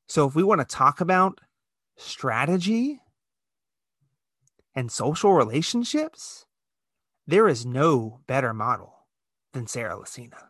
[0.06, 1.40] So if we want to talk about
[1.96, 3.00] strategy
[4.74, 6.46] and social relationships,
[7.26, 8.94] there is no better model
[9.52, 10.48] than Sarah Lacina.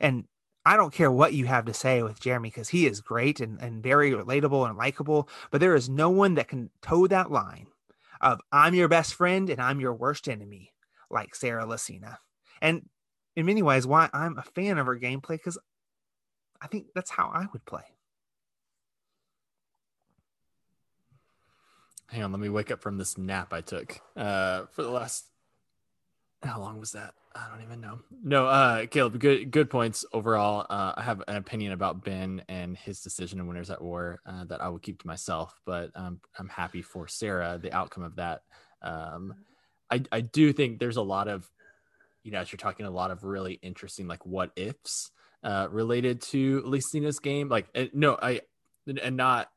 [0.00, 0.24] And
[0.68, 3.58] I don't care what you have to say with Jeremy because he is great and,
[3.58, 7.68] and very relatable and likable, but there is no one that can toe that line
[8.20, 10.74] of I'm your best friend and I'm your worst enemy
[11.08, 12.18] like Sarah Lacina.
[12.60, 12.86] And
[13.34, 15.56] in many ways, why I'm a fan of her gameplay because
[16.60, 17.84] I think that's how I would play.
[22.08, 25.24] Hang on, let me wake up from this nap I took uh, for the last.
[26.42, 27.14] How long was that?
[27.34, 27.98] I don't even know.
[28.22, 30.66] No, uh, Caleb, good good points overall.
[30.70, 34.44] Uh, I have an opinion about Ben and his decision in Winners at War uh,
[34.44, 38.16] that I will keep to myself, but um, I'm happy for Sarah the outcome of
[38.16, 38.42] that.
[38.82, 39.34] Um,
[39.90, 41.50] I I do think there's a lot of,
[42.22, 45.10] you know, as you're talking, a lot of really interesting like what ifs
[45.42, 47.48] uh, related to Lacina's game.
[47.48, 48.42] Like, no, I
[49.02, 49.50] and not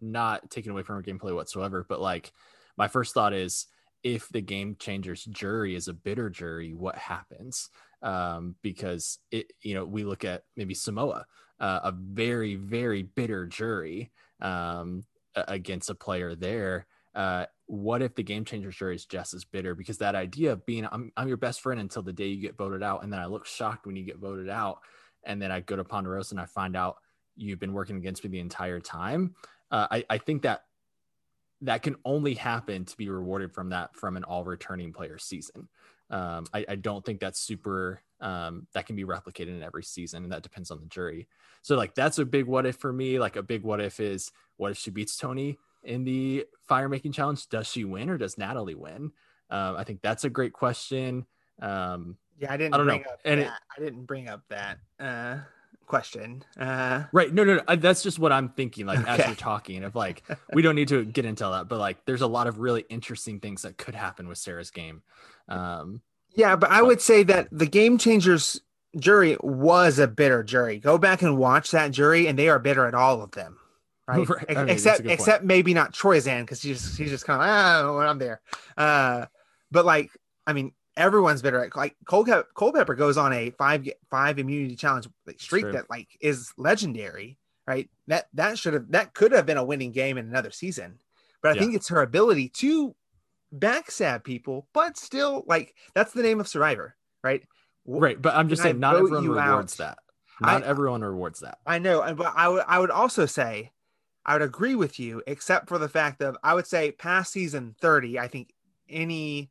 [0.00, 2.32] not taking away from her gameplay whatsoever, but like
[2.76, 3.66] my first thought is
[4.02, 7.68] if the game changers jury is a bitter jury, what happens?
[8.02, 11.26] Um, because it, you know, we look at maybe Samoa,
[11.58, 14.10] uh, a very, very bitter jury
[14.40, 16.86] um, against a player there.
[17.14, 19.74] Uh, what if the game changers jury is just as bitter?
[19.74, 22.56] Because that idea of being, I'm, I'm your best friend until the day you get
[22.56, 23.02] voted out.
[23.02, 24.78] And then I look shocked when you get voted out.
[25.24, 26.96] And then I go to Ponderosa and I find out
[27.36, 29.34] you've been working against me the entire time.
[29.70, 30.64] Uh, I, I think that
[31.62, 35.68] that can only happen to be rewarded from that from an all returning player season.
[36.10, 40.24] Um, I, I, don't think that's super um, that can be replicated in every season,
[40.24, 41.28] and that depends on the jury.
[41.62, 43.20] So like that's a big what if for me.
[43.20, 47.12] Like a big what if is what if she beats Tony in the fire making
[47.12, 47.48] challenge?
[47.48, 49.12] Does she win or does Natalie win?
[49.50, 51.26] Um, I think that's a great question.
[51.62, 52.74] Um, yeah, I didn't.
[52.74, 53.02] I don't know.
[53.24, 54.78] and it, I didn't bring up that.
[54.98, 55.38] Uh,
[55.90, 56.44] question.
[56.58, 57.34] Uh, right.
[57.34, 57.76] No, no, no.
[57.76, 58.86] That's just what I'm thinking.
[58.86, 59.10] Like okay.
[59.10, 60.22] as you're talking, of like
[60.54, 63.40] we don't need to get into that, but like there's a lot of really interesting
[63.40, 65.02] things that could happen with Sarah's game.
[65.48, 66.00] Um,
[66.34, 68.60] yeah, but I would say that the game changers
[68.96, 70.78] jury was a bitter jury.
[70.78, 73.58] Go back and watch that jury, and they are bitter at all of them.
[74.10, 74.28] Right.
[74.28, 74.58] right.
[74.58, 78.08] I mean, except except maybe not Troyzan because he's she's just kind of ah when
[78.08, 78.40] I'm there.
[78.76, 79.26] Uh,
[79.70, 80.10] but like
[80.48, 81.70] I mean everyone's bitter.
[81.74, 85.08] Like Cole Culpepper goes on a five five immunity challenge
[85.38, 87.88] streak that like is legendary, right?
[88.06, 90.98] That that should have that could have been a winning game in another season,
[91.42, 91.60] but I yeah.
[91.60, 92.94] think it's her ability to
[93.52, 97.42] backstab people, but still like that's the name of Survivor, right?
[97.86, 99.96] Right, but I'm just saying, not everyone rewards out.
[99.96, 99.98] that.
[100.42, 101.58] Not I, everyone rewards that.
[101.66, 103.72] I know, but I would I would also say
[104.24, 107.74] I would agree with you, except for the fact of I would say past season
[107.80, 108.52] 30, I think
[108.88, 109.50] any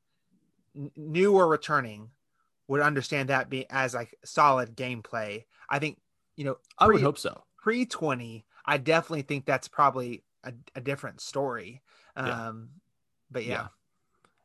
[0.95, 2.09] new or returning
[2.67, 5.45] would understand that be as like solid gameplay.
[5.69, 5.99] I think
[6.35, 6.53] you know.
[6.53, 7.43] Pre, I would hope so.
[7.57, 11.81] Pre twenty, I definitely think that's probably a, a different story.
[12.15, 12.51] Um, yeah.
[13.31, 13.53] But yeah.
[13.53, 13.67] yeah.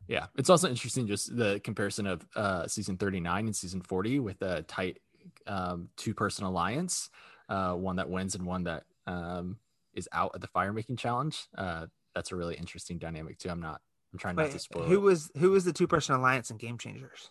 [0.09, 0.27] yeah.
[0.37, 4.63] it's also interesting just the comparison of uh, season 39 and season 40 with a
[4.63, 4.99] tight
[5.47, 7.11] um, two person alliance,
[7.49, 9.59] uh, one that wins and one that um,
[9.95, 11.47] is out at the fire making challenge.
[11.57, 13.51] Uh, that's a really interesting dynamic too.
[13.51, 13.81] I'm not
[14.15, 14.85] I'm trying Wait, not to spoil.
[14.85, 15.01] Who it.
[15.01, 17.31] was who was the two person alliance in Game Changers?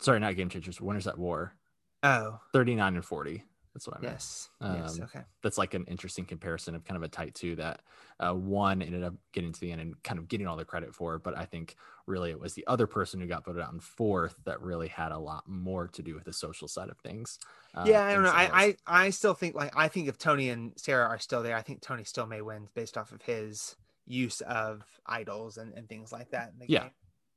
[0.00, 0.82] Sorry, not Game Changers.
[0.82, 1.54] Winners at War.
[2.02, 2.38] Oh.
[2.52, 3.42] 39 and 40.
[3.72, 4.14] That's what I meant.
[4.14, 4.50] Yes.
[4.60, 5.00] Um, yes.
[5.00, 5.20] Okay.
[5.42, 7.80] That's like an interesting comparison of kind of a tight two that
[8.20, 10.94] uh, one ended up getting to the end and kind of getting all the credit
[10.94, 11.18] for.
[11.18, 14.34] But I think really it was the other person who got voted out in fourth
[14.44, 17.38] that really had a lot more to do with the social side of things.
[17.74, 18.30] Uh, yeah, I don't know.
[18.30, 21.56] I, I I still think like I think if Tony and Sarah are still there,
[21.56, 23.76] I think Tony still may win based off of his
[24.08, 26.52] use of idols and, and things like that.
[26.66, 26.88] yeah.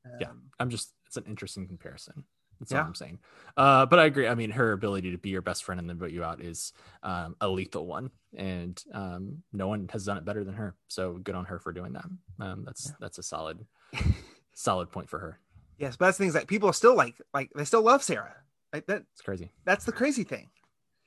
[0.04, 0.28] Um, yeah.
[0.58, 2.24] I'm just, it's an interesting comparison.
[2.62, 2.78] That's yeah.
[2.78, 3.18] all I'm saying.
[3.56, 4.28] Uh, but I agree.
[4.28, 6.72] I mean, her ability to be your best friend and then vote you out is
[7.02, 10.76] um, a lethal one, and um, no one has done it better than her.
[10.86, 12.04] So good on her for doing that.
[12.38, 12.92] Um, that's yeah.
[13.00, 13.66] that's a solid,
[14.54, 15.40] solid point for her.
[15.78, 17.20] Yes, but that's things that people still like.
[17.34, 18.36] Like they still love Sarah.
[18.72, 19.02] Like that.
[19.12, 19.50] It's crazy.
[19.64, 20.48] That's the crazy thing.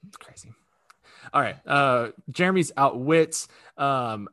[0.09, 0.51] It's crazy.
[1.33, 1.55] All right.
[1.65, 3.47] Uh, Jeremy's outwits.
[3.77, 4.27] Um,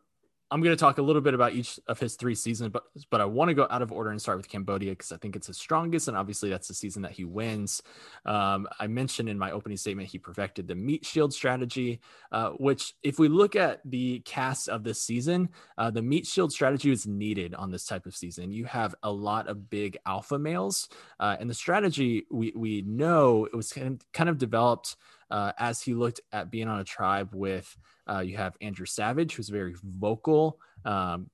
[0.52, 3.22] I'm going to talk a little bit about each of his three seasons, but but
[3.22, 5.46] I want to go out of order and start with Cambodia because I think it's
[5.46, 7.82] his strongest, and obviously that's the season that he wins.
[8.26, 12.00] Um, I mentioned in my opening statement he perfected the meat shield strategy,
[12.32, 16.52] uh, which if we look at the cast of this season, uh, the meat shield
[16.52, 18.52] strategy is needed on this type of season.
[18.52, 23.46] You have a lot of big alpha males, uh, and the strategy we we know
[23.46, 24.96] it was kind of, kind of developed
[25.32, 27.74] uh, as he looked at being on a tribe with
[28.08, 31.30] uh, you have Andrew Savage, who's a very vocal, um,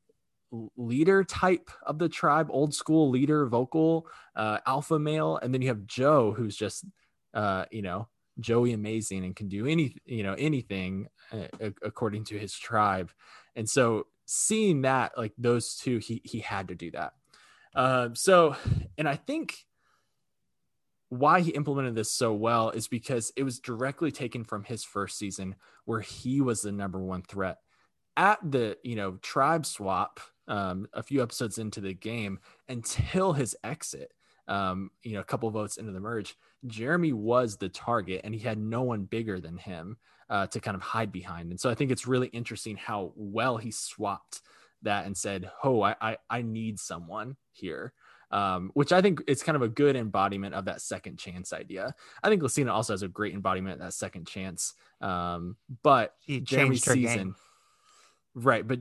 [0.77, 4.07] leader type of the tribe, old school leader, vocal,
[4.37, 6.85] uh, alpha male, and then you have Joe, who's just,
[7.35, 8.09] uh, you know,
[8.41, 13.11] Joey amazing and can do any, you know, anything uh, according to his tribe,
[13.57, 17.15] and so seeing that, like those two, he he had to do that.
[17.75, 18.57] Uh, so,
[18.97, 19.67] and I think
[21.11, 25.19] why he implemented this so well is because it was directly taken from his first
[25.19, 27.59] season where he was the number one threat.
[28.17, 33.57] At the you know tribe swap um, a few episodes into the game until his
[33.63, 34.13] exit
[34.49, 36.35] um, you know a couple votes into the merge
[36.67, 39.97] jeremy was the target and he had no one bigger than him
[40.31, 41.51] uh, to kind of hide behind.
[41.51, 44.41] And so i think it's really interesting how well he swapped
[44.83, 47.93] that and said oh i i, I need someone here
[48.31, 51.95] um, which I think is kind of a good embodiment of that second chance idea.
[52.23, 54.75] I think Lacina also has a great embodiment of that second chance.
[55.01, 57.37] Um, but he Jeremy's season, game.
[58.35, 58.67] right?
[58.67, 58.81] But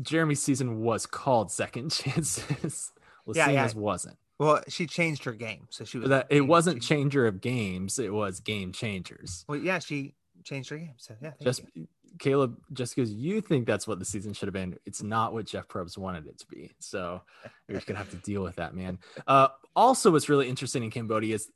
[0.00, 2.92] Jeremy's season was called Second Chances.
[3.26, 3.72] Lacina's yeah, yeah.
[3.74, 4.16] wasn't.
[4.38, 6.08] Well, she changed her game, so she was.
[6.08, 9.44] That it wasn't changer of games; it was game changers.
[9.48, 10.94] Well, yeah, she changed her game.
[10.96, 11.86] So yeah, just you.
[12.18, 15.46] Caleb, just because you think that's what the season should have been, it's not what
[15.46, 16.72] Jeff Probst wanted it to be.
[16.78, 17.22] So
[17.68, 18.98] you're just gonna have to deal with that, man.
[19.26, 21.50] Uh, also, what's really interesting in Cambodia is,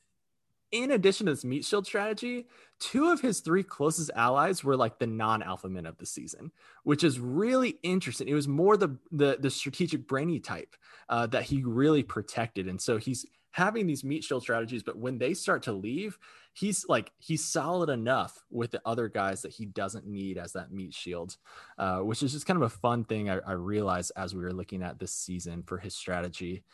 [0.71, 2.47] in addition to this meat shield strategy,
[2.79, 7.05] two of his three closest allies were like the non-alpha men of the season, which
[7.05, 8.29] is really interesting.
[8.29, 10.77] It was more the the, the strategic brainy type
[11.09, 14.83] uh, that he really protected, and so he's having these meat shield strategies.
[14.83, 16.19] But when they start to leave,
[16.59, 20.73] he's like he's solid enough with the other guys that he doesn't need as that
[20.73, 21.37] meat shield,
[21.79, 24.53] uh, which is just kind of a fun thing I, I, realized as we were
[24.53, 26.65] looking at this season for his strategy.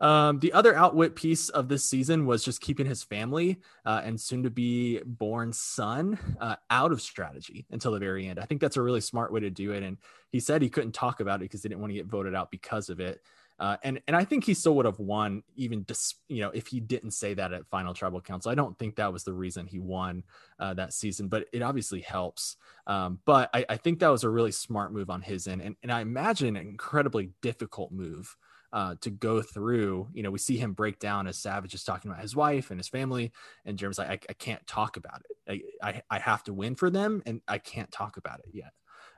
[0.00, 4.20] Um, the other outwit piece of this season was just keeping his family uh, and
[4.20, 8.38] soon to be born son uh, out of strategy until the very end.
[8.38, 9.82] I think that's a really smart way to do it.
[9.82, 9.96] And
[10.30, 12.50] he said he couldn't talk about it because he didn't want to get voted out
[12.50, 13.22] because of it.
[13.60, 16.66] Uh, and and I think he still would have won even dis, you know if
[16.66, 18.50] he didn't say that at final tribal council.
[18.50, 20.24] I don't think that was the reason he won
[20.58, 22.56] uh, that season, but it obviously helps.
[22.86, 25.76] Um, but I, I, think that was a really smart move on his end, and
[25.82, 28.34] and I imagine an incredibly difficult move.
[28.72, 32.08] Uh, to go through, you know, we see him break down as Savage is talking
[32.08, 33.32] about his wife and his family,
[33.64, 35.64] and Jeremy's like, I, I can't talk about it.
[35.82, 38.70] I, I, I have to win for them, and I can't talk about it yet.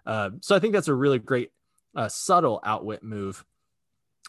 [0.07, 1.51] Uh, so I think that's a really great,
[1.95, 3.45] uh, subtle outwit move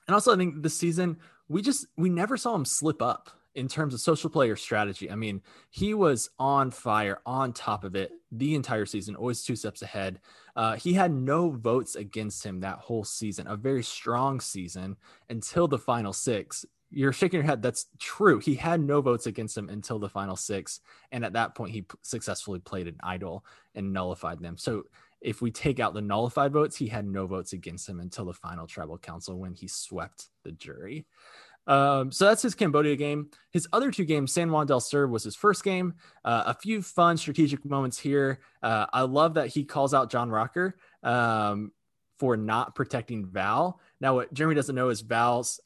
[0.07, 3.67] and also, I think this season we just we never saw him slip up in
[3.67, 5.11] terms of social player strategy.
[5.11, 9.55] I mean, he was on fire, on top of it the entire season, always two
[9.55, 10.19] steps ahead.
[10.55, 14.97] Uh, he had no votes against him that whole season, a very strong season
[15.29, 16.65] until the final six.
[16.89, 17.61] You're shaking your head.
[17.61, 18.39] That's true.
[18.39, 20.79] He had no votes against him until the final six.
[21.11, 24.57] And at that point, he successfully played an idol and nullified them.
[24.57, 24.83] So
[25.23, 28.33] if we take out the nullified votes, he had no votes against him until the
[28.33, 31.05] final tribal council when he swept the jury.
[31.65, 33.29] Um, so that's his Cambodia game.
[33.51, 35.93] His other two games, San Juan del Sur was his first game.
[36.25, 38.41] Uh, a few fun strategic moments here.
[38.61, 41.71] Uh, I love that he calls out John Rocker um,
[42.19, 43.79] for not protecting Val.
[44.01, 45.61] Now, what Jeremy doesn't know is Val's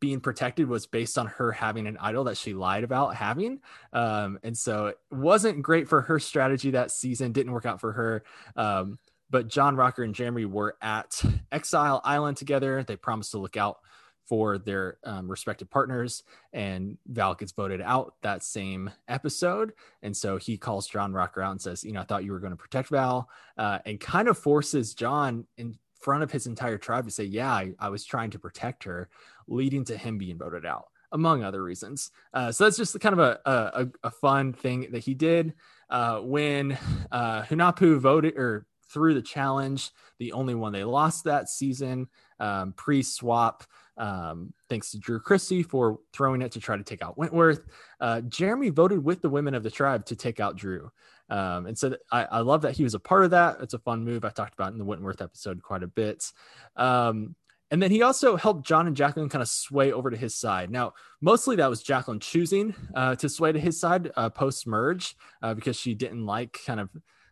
[0.00, 3.60] being protected was based on her having an idol that she lied about having.
[3.92, 7.92] Um, and so it wasn't great for her strategy that season, didn't work out for
[7.92, 8.24] her.
[8.56, 8.98] Um,
[9.30, 11.22] but John Rocker and Jeremy were at
[11.52, 12.84] Exile Island together.
[12.84, 13.78] They promised to look out
[14.26, 16.22] for their um, respective partners,
[16.52, 19.72] and Val gets voted out that same episode.
[20.02, 22.38] And so he calls John Rocker out and says, You know, I thought you were
[22.38, 26.78] going to protect Val, uh, and kind of forces John in front of his entire
[26.78, 29.08] tribe to say, Yeah, I, I was trying to protect her,
[29.46, 32.10] leading to him being voted out, among other reasons.
[32.32, 35.54] Uh, so that's just kind of a, a, a fun thing that he did.
[35.90, 36.78] Uh, when
[37.10, 42.08] uh, Hunahpu voted or through the challenge, the only one they lost that season,
[42.40, 43.64] um, pre swap.
[43.98, 47.60] Um, thanks to Drew Christie for throwing it to try to take out Wentworth.
[48.00, 50.90] Uh, Jeremy voted with the women of the tribe to take out Drew.
[51.28, 53.58] Um, and so I, I, love that he was a part of that.
[53.60, 54.24] It's a fun move.
[54.24, 56.30] I talked about in the Wentworth episode quite a bit.
[56.76, 57.34] Um,
[57.72, 60.70] and then he also helped John and Jacqueline kind of sway over to his side.
[60.70, 60.92] Now,
[61.22, 65.54] mostly that was Jacqueline choosing uh, to sway to his side uh, post merge uh,
[65.54, 66.90] because she didn't like kind of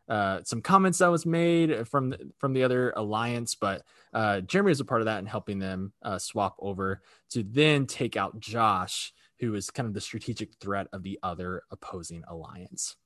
[0.09, 3.55] uh, some comments that was made from the, from the other alliance.
[3.55, 3.83] But
[4.15, 7.85] uh, Jeremy was a part of that and helping them uh, swap over to then
[7.87, 12.97] take out Josh, who is kind of the strategic threat of the other opposing alliance.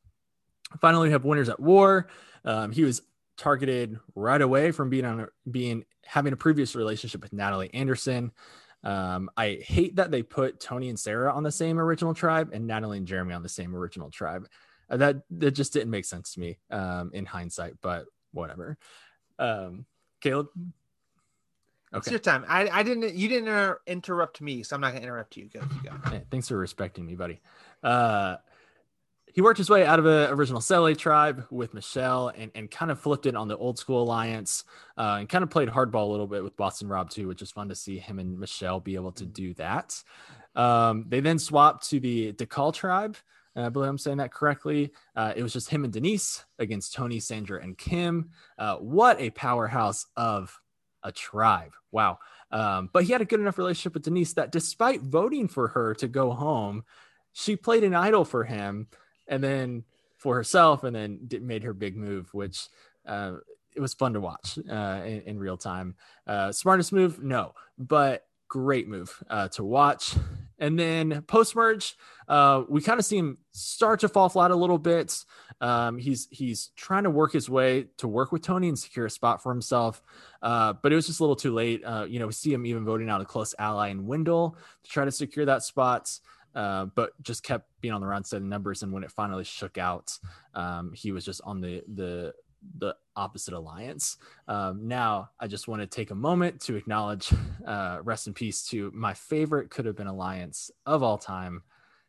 [0.81, 2.09] Finally, we have winners at war.
[2.45, 3.03] Um, he was
[3.37, 8.33] targeted right away from being on a, being having a previous relationship with Natalie Anderson.
[8.83, 12.67] Um, I hate that they put Tony and Sarah on the same original tribe and
[12.67, 14.47] Natalie and Jeremy on the same original tribe.
[14.91, 18.77] Uh, that that just didn't make sense to me um, in hindsight, but whatever.
[19.39, 19.87] Um,
[20.21, 20.49] Caleb.
[21.95, 22.45] It's your time.
[22.49, 23.15] I, I didn't.
[23.15, 25.49] You didn't inter- interrupt me, so I'm not gonna interrupt you.
[25.49, 25.61] Go.
[25.61, 26.11] You go.
[26.11, 27.41] Hey, thanks for respecting me, buddy.
[27.85, 28.37] Uh,
[29.35, 32.93] he worked his way out of the original Sele tribe with Michelle and, and kind
[32.93, 34.63] of flipped it on the old school alliance
[34.97, 37.51] uh, and kind of played hardball a little bit with Boston Rob too, which is
[37.51, 40.01] fun to see him and Michelle be able to do that.
[40.55, 43.17] Um, they then swapped to the Dakal tribe.
[43.57, 44.93] Uh, I believe I'm saying that correctly.
[45.17, 48.31] Uh, it was just him and Denise against Tony, Sandra, and Kim.
[48.57, 50.57] Uh, what a powerhouse of
[51.03, 51.73] a tribe.
[51.91, 52.21] Wow.
[52.53, 55.93] Um, but he had a good enough relationship with Denise that despite voting for her
[55.97, 56.85] to go home,
[57.33, 58.87] she played an idol for him
[59.29, 59.85] and then
[60.25, 62.69] for herself, and then did, made her big move, which
[63.07, 63.35] uh,
[63.77, 65.95] it was fun to watch uh, in, in, real time.
[66.27, 70.15] Uh, smartest move, no, but great move uh, to watch.
[70.59, 71.97] And then post merge,
[72.27, 75.25] uh, we kind of see him start to fall flat a little bit.
[75.61, 79.11] Um, he's he's trying to work his way to work with Tony and secure a
[79.11, 80.03] spot for himself,
[80.43, 81.83] uh, but it was just a little too late.
[82.09, 85.05] you know, we see him even voting out a close ally in Wendell to try
[85.05, 86.19] to secure that spot.
[86.55, 88.83] Uh, but just kept being on the run setting numbers.
[88.83, 90.17] And when it finally shook out,
[90.55, 92.33] um, he was just on the the
[92.79, 94.17] the opposite alliance.
[94.49, 97.33] Um, now, I just want to take a moment to acknowledge,
[97.67, 101.63] uh, rest in peace to my favorite could have been alliance of all time.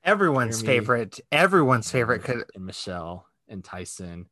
[0.03, 1.19] Everyone's Jeremy, favorite.
[1.31, 4.27] Everyone's favorite could and Michelle and Tyson.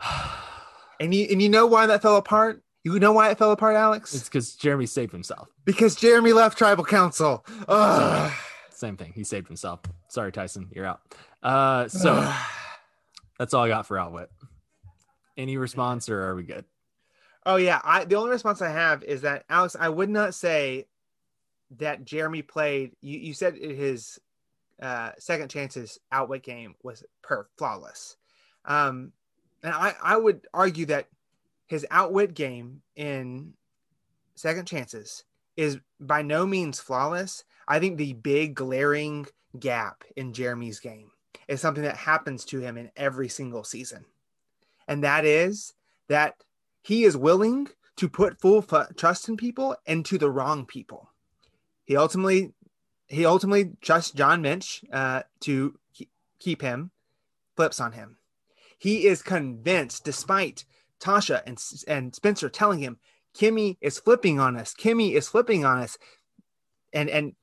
[1.00, 2.62] and you and you know why that fell apart?
[2.84, 4.14] You know why it fell apart, Alex?
[4.14, 5.48] It's because Jeremy saved himself.
[5.64, 7.44] Because Jeremy left tribal council.
[7.68, 8.32] Ugh
[8.78, 9.12] same thing.
[9.14, 9.80] He saved himself.
[10.08, 11.00] Sorry, Tyson, you're out.
[11.42, 12.32] Uh, so
[13.38, 14.30] that's all I got for Outwit.
[15.36, 16.64] Any response, or are we good?
[17.44, 20.86] Oh yeah, I the only response I have is that Alex, I would not say
[21.78, 22.92] that Jeremy played.
[23.00, 24.18] You, you said his
[24.82, 28.16] uh, second chances outwit game was per flawless,
[28.64, 29.12] um,
[29.62, 31.06] and I I would argue that
[31.66, 33.52] his outwit game in
[34.34, 35.24] second chances
[35.56, 37.44] is by no means flawless.
[37.68, 39.26] I think the big glaring
[39.58, 41.10] gap in Jeremy's game
[41.48, 44.04] is something that happens to him in every single season.
[44.88, 45.74] And that is
[46.08, 46.36] that
[46.82, 51.10] he is willing to put full f- trust in people and to the wrong people.
[51.84, 52.52] He ultimately
[53.08, 55.78] he ultimately trusts John Minch uh, to
[56.38, 56.90] keep him,
[57.54, 58.16] flips on him.
[58.78, 60.64] He is convinced, despite
[61.00, 62.98] Tasha and, and Spencer telling him,
[63.36, 64.74] Kimmy is flipping on us.
[64.74, 65.98] Kimmy is flipping on us.
[66.92, 67.34] And and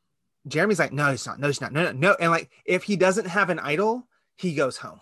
[0.47, 1.39] Jeremy's like, no, it's not.
[1.39, 1.71] No, it's not.
[1.71, 2.15] No, no, no.
[2.19, 4.99] And like, if he doesn't have an idol, he goes home.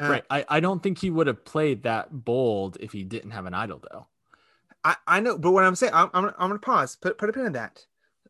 [0.00, 0.24] Uh, right.
[0.30, 3.54] I, I don't think he would have played that bold if he didn't have an
[3.54, 4.06] idol, though.
[4.84, 7.28] I, I know, but what I'm saying, I'm, I'm, I'm going to pause, put, put
[7.28, 7.84] a pin in that.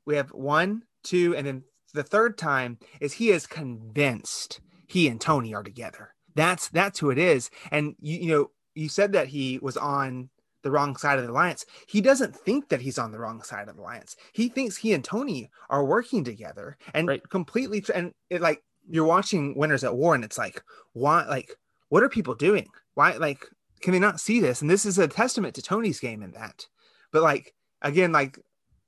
[0.06, 5.20] We have one, two, and then the third time is he is convinced he and
[5.20, 6.14] Tony are together.
[6.34, 7.50] That's that's who it is.
[7.70, 10.30] And you, you know, you said that he was on
[10.68, 11.64] the wrong side of the alliance.
[11.86, 14.16] He doesn't think that he's on the wrong side of the alliance.
[14.34, 17.30] He thinks he and Tony are working together and right.
[17.30, 20.62] completely and it like you're watching Winners at War and it's like
[20.92, 21.56] why like
[21.88, 22.68] what are people doing?
[22.94, 23.46] Why like
[23.80, 24.60] can they not see this?
[24.60, 26.66] And this is a testament to Tony's game in that.
[27.12, 28.38] But like again like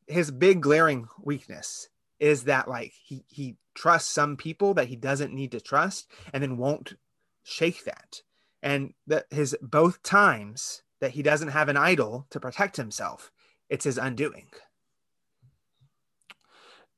[0.06, 5.32] his big glaring weakness is that like he he trusts some people that he doesn't
[5.32, 6.94] need to trust and then won't
[7.42, 8.20] shake that.
[8.62, 13.30] And that his both times that he doesn't have an idol to protect himself.
[13.68, 14.48] It's his undoing.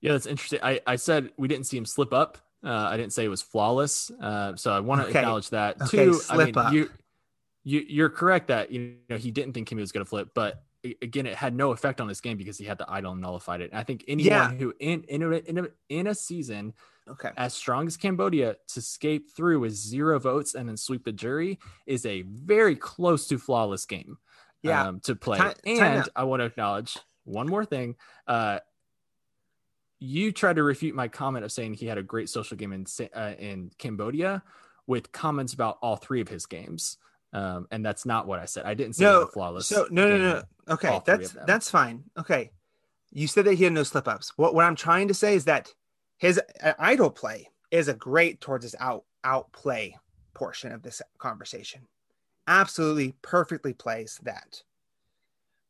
[0.01, 0.61] Yeah, that's interesting.
[0.63, 2.39] I, I said we didn't see him slip up.
[2.65, 4.11] Uh, I didn't say it was flawless.
[4.21, 5.21] Uh, so I want to okay.
[5.21, 6.21] acknowledge that okay, too.
[6.29, 6.73] I mean, up.
[6.73, 6.91] you,
[7.65, 10.63] you, you're correct that you know he didn't think Kimmy was going to flip, but
[11.01, 13.61] again, it had no effect on this game because he had the idol and nullified
[13.61, 13.71] it.
[13.71, 14.51] And I think anyone yeah.
[14.51, 16.75] who in in a, in a, in a season
[17.09, 21.13] okay as strong as Cambodia to escape through with zero votes and then sweep the
[21.13, 24.19] jury is a very close to flawless game.
[24.63, 25.39] Yeah, um, to play.
[25.39, 27.97] Time, and time I want to acknowledge one more thing.
[28.29, 28.61] Uh,
[29.99, 32.87] you tried to refute my comment of saying he had a great social game in
[33.15, 34.43] uh, in Cambodia
[34.87, 36.99] with comments about all three of his games.
[37.33, 38.67] Um, and that's not what I said.
[38.67, 39.67] I didn't say no, flawless.
[39.67, 40.43] So no, no, no.
[40.69, 42.05] Okay, that's that's fine.
[42.19, 42.51] Okay,
[43.11, 44.33] you said that he had no slip ups.
[44.37, 45.73] What what I'm trying to say is that
[46.23, 49.99] his uh, idol play is a great towards his out outplay
[50.35, 51.81] portion of this conversation.
[52.47, 54.63] Absolutely perfectly plays that.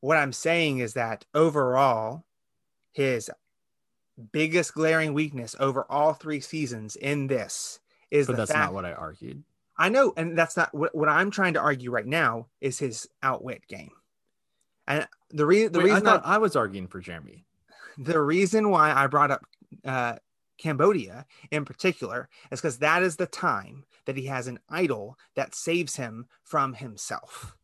[0.01, 2.25] What I'm saying is that overall,
[2.93, 3.31] his
[4.31, 7.81] biggest glaring weakness over all three seasons in this
[8.11, 9.43] is but that's fact, not what I argued.
[9.79, 13.09] I know, and that's not what, what I'm trying to argue right now is his
[13.23, 13.93] outwit game.
[14.87, 17.47] And the, re- the Wait, reason I thought I, I was arguing for Jeremy.
[17.99, 19.43] The reason why I brought up
[19.85, 20.17] uh,
[20.59, 25.55] Cambodia in particular is because that is the time that he has an idol that
[25.55, 27.57] saves him from himself.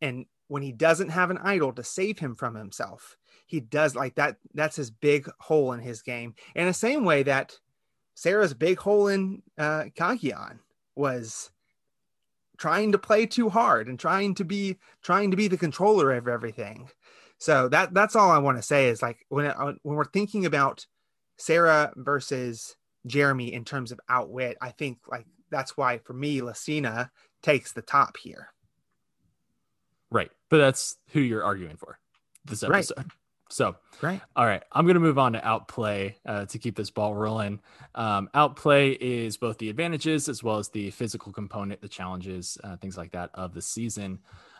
[0.00, 3.16] And when he doesn't have an idol to save him from himself,
[3.46, 4.36] he does like that.
[4.54, 6.34] That's his big hole in his game.
[6.54, 7.58] In the same way that
[8.14, 10.58] Sarah's big hole in uh, Cagayan
[10.96, 11.50] was
[12.58, 16.28] trying to play too hard and trying to be trying to be the controller of
[16.28, 16.90] everything.
[17.38, 20.44] So that that's all I want to say is like when uh, when we're thinking
[20.44, 20.86] about
[21.38, 22.76] Sarah versus
[23.06, 27.10] Jeremy in terms of outwit, I think like that's why for me Lacina
[27.42, 28.52] takes the top here.
[30.10, 31.98] Right, but that's who you're arguing for
[32.44, 32.96] this episode.
[32.98, 33.06] Right.
[33.50, 34.20] So, right.
[34.36, 34.62] All right.
[34.72, 37.60] I'm going to move on to outplay uh, to keep this ball rolling.
[37.94, 42.76] Um, outplay is both the advantages as well as the physical component, the challenges, uh,
[42.76, 44.18] things like that of the season.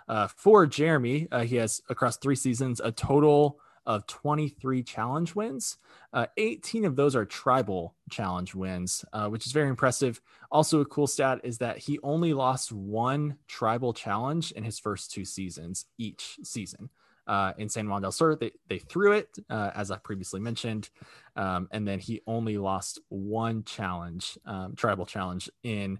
[0.08, 5.78] Uh, for Jeremy, uh, he has across three seasons a total of 23 challenge wins.
[6.12, 10.20] Uh, 18 of those are tribal challenge wins, uh, which is very impressive.
[10.52, 15.10] Also, a cool stat is that he only lost one tribal challenge in his first
[15.10, 16.90] two seasons, each season
[17.26, 18.36] uh, in San Juan del Sur.
[18.36, 20.90] They, they threw it, uh, as I previously mentioned.
[21.34, 25.98] Um, and then he only lost one challenge, um, tribal challenge in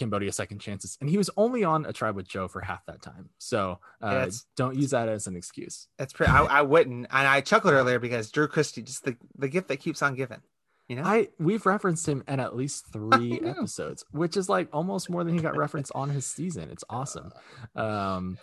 [0.00, 0.98] Cambodia Second Chances.
[1.00, 3.28] And he was only on a tribe with Joe for half that time.
[3.38, 5.86] So uh, yeah, don't use that as an excuse.
[5.98, 7.06] That's pretty, I, I wouldn't.
[7.10, 10.40] And I chuckled earlier because Drew Christie, just the, the gift that keeps on giving.
[10.88, 11.02] You know?
[11.04, 15.34] I we've referenced him in at least three episodes, which is like almost more than
[15.34, 16.68] he got referenced on his season.
[16.70, 17.30] It's awesome.
[17.76, 18.38] Um,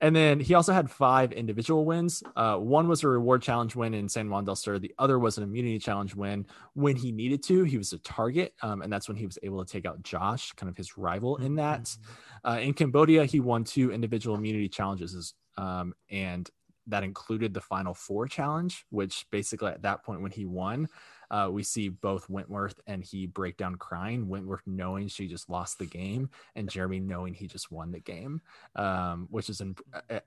[0.00, 2.22] and then he also had five individual wins.
[2.36, 4.78] Uh, one was a reward challenge win in San Juan del Sur.
[4.78, 7.64] The other was an immunity challenge win when he needed to.
[7.64, 10.52] He was a target, um, and that's when he was able to take out Josh,
[10.52, 11.84] kind of his rival in that.
[11.84, 12.50] Mm-hmm.
[12.50, 16.48] Uh, in Cambodia, he won two individual immunity challenges, um, and
[16.86, 20.88] that included the final four challenge, which basically at that point when he won,
[21.30, 24.28] uh, we see both Wentworth and he break down crying.
[24.28, 28.40] Wentworth knowing she just lost the game, and Jeremy knowing he just won the game,
[28.76, 29.62] um, which is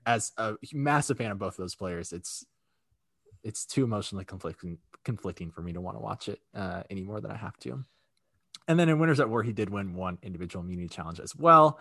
[0.06, 2.12] as a massive fan of both of those players.
[2.12, 2.46] It's
[3.44, 7.20] it's too emotionally conflicting conflicting for me to want to watch it uh, any more
[7.20, 7.84] than I have to.
[8.68, 11.80] And then in Winners at War, he did win one individual immunity challenge as well.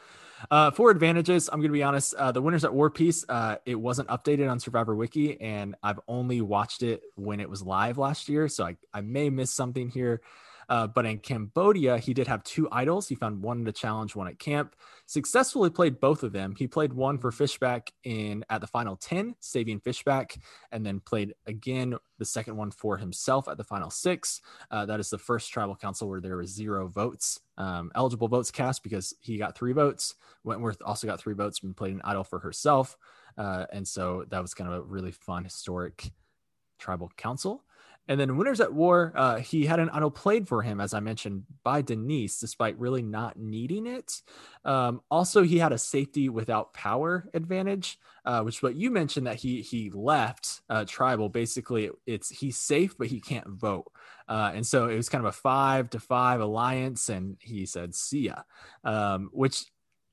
[0.49, 2.13] Uh, for advantages, I'm going to be honest.
[2.15, 5.99] Uh, the Winners at War piece, uh, it wasn't updated on Survivor Wiki, and I've
[6.07, 8.47] only watched it when it was live last year.
[8.47, 10.21] So I, I may miss something here.
[10.69, 13.07] Uh, but in Cambodia, he did have two idols.
[13.07, 14.75] He found one in the challenge, one at camp.
[15.05, 16.55] Successfully played both of them.
[16.57, 20.37] He played one for Fishbach in at the final 10, saving Fishbach,
[20.71, 24.41] and then played again the second one for himself at the final six.
[24.69, 28.51] Uh, that is the first tribal council where there was zero votes, um, eligible votes
[28.51, 30.15] cast because he got three votes.
[30.43, 32.97] Wentworth also got three votes and played an idol for herself.
[33.37, 36.11] Uh, and so that was kind of a really fun, historic
[36.79, 37.63] tribal council.
[38.07, 40.99] And then Winners at War, uh, he had an idol played for him, as I
[40.99, 44.21] mentioned, by Denise, despite really not needing it.
[44.65, 49.35] Um, also, he had a safety without power advantage, uh, which what you mentioned that
[49.35, 51.29] he he left uh, tribal.
[51.29, 53.91] Basically, it's he's safe, but he can't vote.
[54.27, 57.95] Uh, and so it was kind of a five to five alliance, and he said,
[57.95, 58.41] "See ya,"
[58.83, 59.65] um, which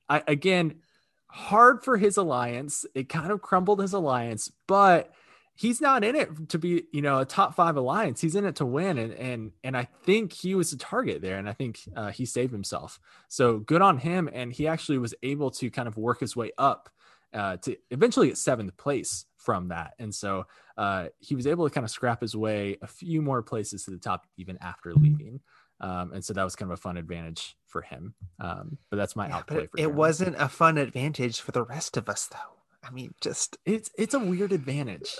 [0.09, 0.81] I again
[1.29, 2.85] hard for his alliance.
[2.95, 5.13] It kind of crumbled his alliance, but
[5.59, 8.21] he's not in it to be, you know, a top five alliance.
[8.21, 11.37] He's in it to win, and and and I think he was a target there,
[11.37, 13.01] and I think uh, he saved himself.
[13.27, 16.53] So good on him, and he actually was able to kind of work his way
[16.57, 16.89] up
[17.35, 20.47] uh, to eventually get seventh place from that, and so
[20.77, 23.91] uh, he was able to kind of scrap his way a few more places to
[23.91, 25.41] the top even after leaving.
[25.81, 28.15] Um, and so that was kind of a fun advantage for him.
[28.41, 29.69] Um, but that's my yeah, outplay.
[29.71, 32.58] But it wasn't a fun advantage for the rest of us, though.
[32.89, 35.15] I mean, just it's it's a weird advantage.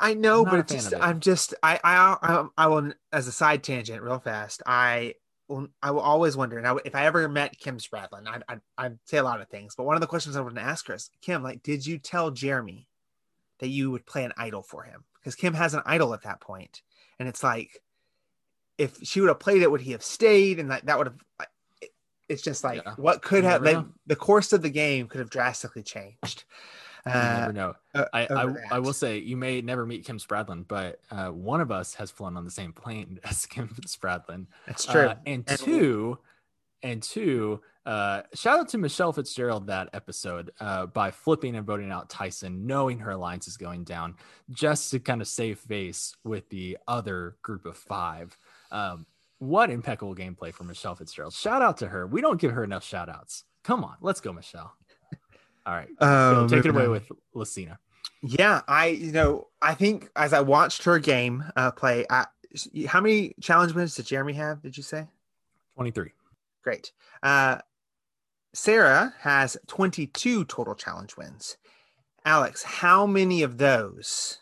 [0.00, 4.18] I know, but just I'm just I, I I will as a side tangent, real
[4.18, 4.62] fast.
[4.64, 5.14] I
[5.48, 6.60] will I will always wonder.
[6.62, 9.74] Now, if I ever met Kim Spradlin, I I I'd say a lot of things,
[9.76, 12.30] but one of the questions I would ask her is, Kim, like, did you tell
[12.30, 12.88] Jeremy
[13.58, 15.04] that you would play an idol for him?
[15.20, 16.80] Because Kim has an idol at that point,
[17.18, 17.82] and it's like,
[18.78, 20.58] if she would have played it, would he have stayed?
[20.58, 21.48] And like that would have.
[22.30, 22.94] It's just like yeah.
[22.96, 26.44] what could have like, the course of the game could have drastically changed.
[27.06, 27.74] You never uh, know.
[27.94, 31.60] Uh, I, I, I, will say you may never meet Kim Spradlin, but uh, one
[31.60, 34.46] of us has flown on the same plane as Kim Spradlin.
[34.66, 35.08] That's true.
[35.08, 36.18] Uh, and, and, two,
[36.82, 41.90] and two, uh, shout out to Michelle Fitzgerald that episode uh, by flipping and voting
[41.90, 44.16] out Tyson, knowing her alliance is going down,
[44.50, 48.36] just to kind of save face with the other group of five.
[48.70, 49.06] Um,
[49.38, 51.32] what impeccable gameplay for Michelle Fitzgerald.
[51.32, 52.06] Shout out to her.
[52.06, 53.44] We don't give her enough shout outs.
[53.64, 54.74] Come on, let's go, Michelle.
[55.70, 55.88] All right.
[56.02, 56.90] Um, so take it away on.
[56.90, 57.78] with Lacina.
[58.22, 62.26] Yeah, I you know I think as I watched her game uh, play, I,
[62.88, 64.62] how many challenge wins did Jeremy have?
[64.62, 65.06] Did you say?
[65.76, 66.10] Twenty three.
[66.64, 66.90] Great.
[67.22, 67.58] Uh,
[68.52, 71.56] Sarah has twenty two total challenge wins,
[72.24, 74.38] Alex, how many of those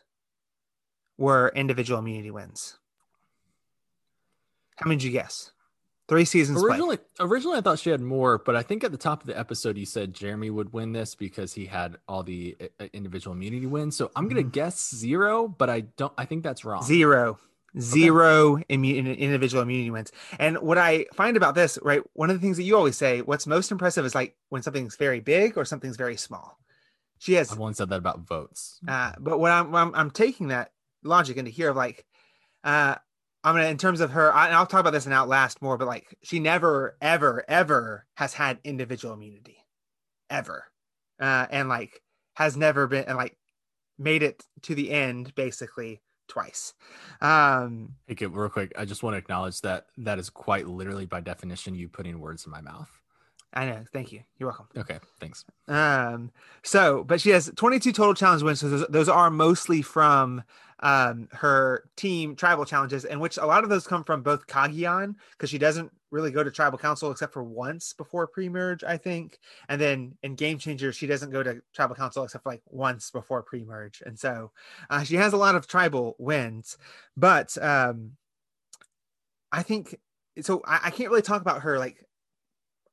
[1.18, 2.78] were individual immunity wins?
[4.76, 5.52] How many did you guess?
[6.08, 6.62] Three seasons.
[6.62, 9.38] Originally, originally I thought she had more, but I think at the top of the
[9.38, 13.66] episode you said Jeremy would win this because he had all the uh, individual immunity
[13.66, 13.94] wins.
[13.96, 14.52] So I'm gonna Mhm.
[14.52, 16.12] guess zero, but I don't.
[16.16, 16.82] I think that's wrong.
[16.82, 17.38] Zero,
[17.78, 20.10] zero Zero immu- individual immunity wins.
[20.38, 22.02] And what I find about this, right?
[22.14, 24.96] One of the things that you always say, what's most impressive is like when something's
[24.96, 26.58] very big or something's very small.
[27.18, 28.78] She has I've only said that about votes.
[28.88, 30.72] Uh, but what I'm, I'm I'm taking that
[31.04, 32.06] logic into here of like,
[32.64, 32.94] uh,
[33.44, 34.34] I'm gonna in terms of her.
[34.34, 38.06] I, and I'll talk about this in Outlast more, but like she never, ever, ever
[38.14, 39.58] has had individual immunity,
[40.28, 40.64] ever,
[41.20, 42.02] uh, and like
[42.34, 43.36] has never been and like
[43.98, 46.74] made it to the end basically twice.
[47.20, 51.20] Um, Hey, real quick, I just want to acknowledge that that is quite literally by
[51.20, 52.90] definition you putting words in my mouth.
[53.52, 53.84] I know.
[53.92, 54.20] Thank you.
[54.38, 54.66] You're welcome.
[54.76, 55.44] Okay, thanks.
[55.68, 56.30] Um,
[56.62, 58.60] so, but she has 22 total challenge wins.
[58.60, 60.42] So those, those are mostly from
[60.80, 65.14] um her team tribal challenges, and which a lot of those come from both Cagayan,
[65.32, 69.38] because she doesn't really go to tribal council except for once before pre-merge, I think.
[69.68, 73.10] And then in Game Changer, she doesn't go to tribal council except for like once
[73.10, 74.02] before pre-merge.
[74.06, 74.52] And so
[74.88, 76.78] uh, she has a lot of tribal wins,
[77.16, 78.12] but um
[79.50, 79.98] I think
[80.42, 82.04] so I, I can't really talk about her like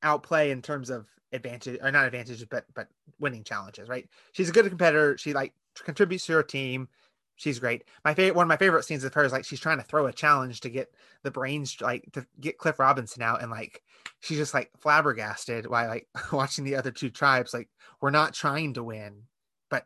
[0.04, 2.88] outplay in terms of advantage or not advantage but but
[3.20, 6.88] winning challenges right she's a good competitor she like contributes to her team
[7.36, 9.78] she's great my favorite one of my favorite scenes of her is like she's trying
[9.78, 10.94] to throw a challenge to get
[11.24, 13.82] the brains like to get cliff robinson out and like
[14.22, 17.68] she's just like flabbergasted while like watching the other two tribes like
[18.00, 19.24] we're not trying to win
[19.70, 19.86] but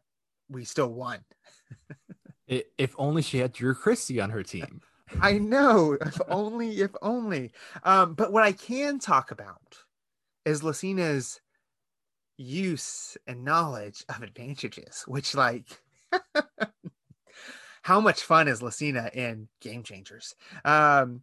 [0.50, 1.20] we still won
[2.50, 4.82] If only she had Drew Christie on her team.
[5.22, 5.98] I know.
[6.02, 7.52] If only, if only.
[7.84, 9.78] Um, but what I can talk about
[10.50, 11.40] is Lacina's
[12.38, 15.66] use and knowledge of advantages, which like
[17.84, 20.36] how much fun is Lacina in Game Changers?
[20.66, 21.22] Um,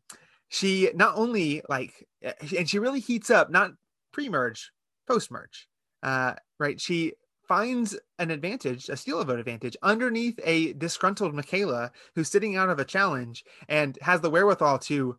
[0.48, 3.72] she not only like uh, and she really heats up, not
[4.12, 4.70] pre-merge,
[5.08, 5.68] post-merge.
[6.02, 6.80] Uh, right.
[6.80, 7.12] She
[7.48, 12.68] finds an advantage, a steal a vote advantage, underneath a disgruntled Michaela who's sitting out
[12.68, 15.18] of a challenge and has the wherewithal to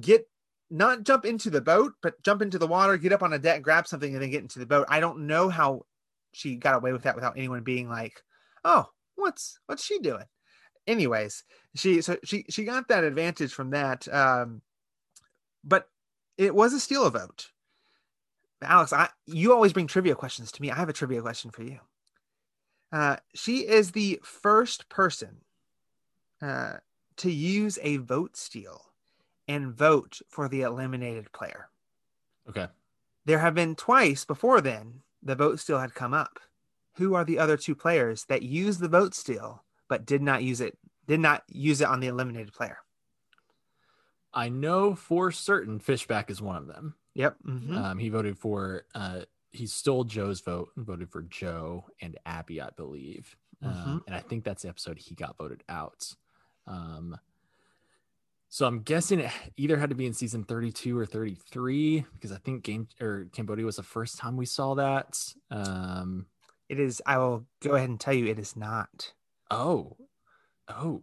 [0.00, 0.28] get
[0.70, 3.62] not jump into the boat, but jump into the water, get up on a deck,
[3.62, 4.86] grab something, and then get into the boat.
[4.88, 5.86] I don't know how
[6.32, 8.22] she got away with that without anyone being like,
[8.64, 10.24] "Oh, what's what's she doing?"
[10.86, 11.44] Anyways,
[11.74, 14.62] she so she she got that advantage from that, um,
[15.64, 15.88] but
[16.36, 17.50] it was a steal a vote.
[18.62, 20.70] Alex, I you always bring trivia questions to me.
[20.70, 21.78] I have a trivia question for you.
[22.92, 25.42] Uh, she is the first person
[26.40, 26.78] uh,
[27.16, 28.87] to use a vote steal
[29.48, 31.68] and vote for the eliminated player.
[32.48, 32.66] Okay.
[33.24, 36.38] There have been twice before then the vote steal had come up.
[36.94, 40.60] Who are the other two players that used the vote steal but did not use
[40.60, 40.78] it?
[41.06, 42.78] Did not use it on the eliminated player.
[44.34, 46.94] I know for certain Fishbach is one of them.
[47.14, 47.36] Yep.
[47.44, 47.76] mhm.
[47.76, 52.60] Um, he voted for, uh, he stole Joe's vote and voted for Joe and Abby,
[52.60, 53.36] I believe.
[53.62, 56.14] Um, and I think that's the episode he got voted out.
[56.66, 57.18] Um,
[58.48, 62.36] so I'm guessing it either had to be in season 32 or 33 because I
[62.38, 65.18] think game or Cambodia was the first time we saw that.
[65.50, 66.26] Um,
[66.68, 67.02] It is.
[67.06, 69.12] I will go ahead and tell you, it is not.
[69.50, 69.96] oh,
[70.68, 71.02] oh,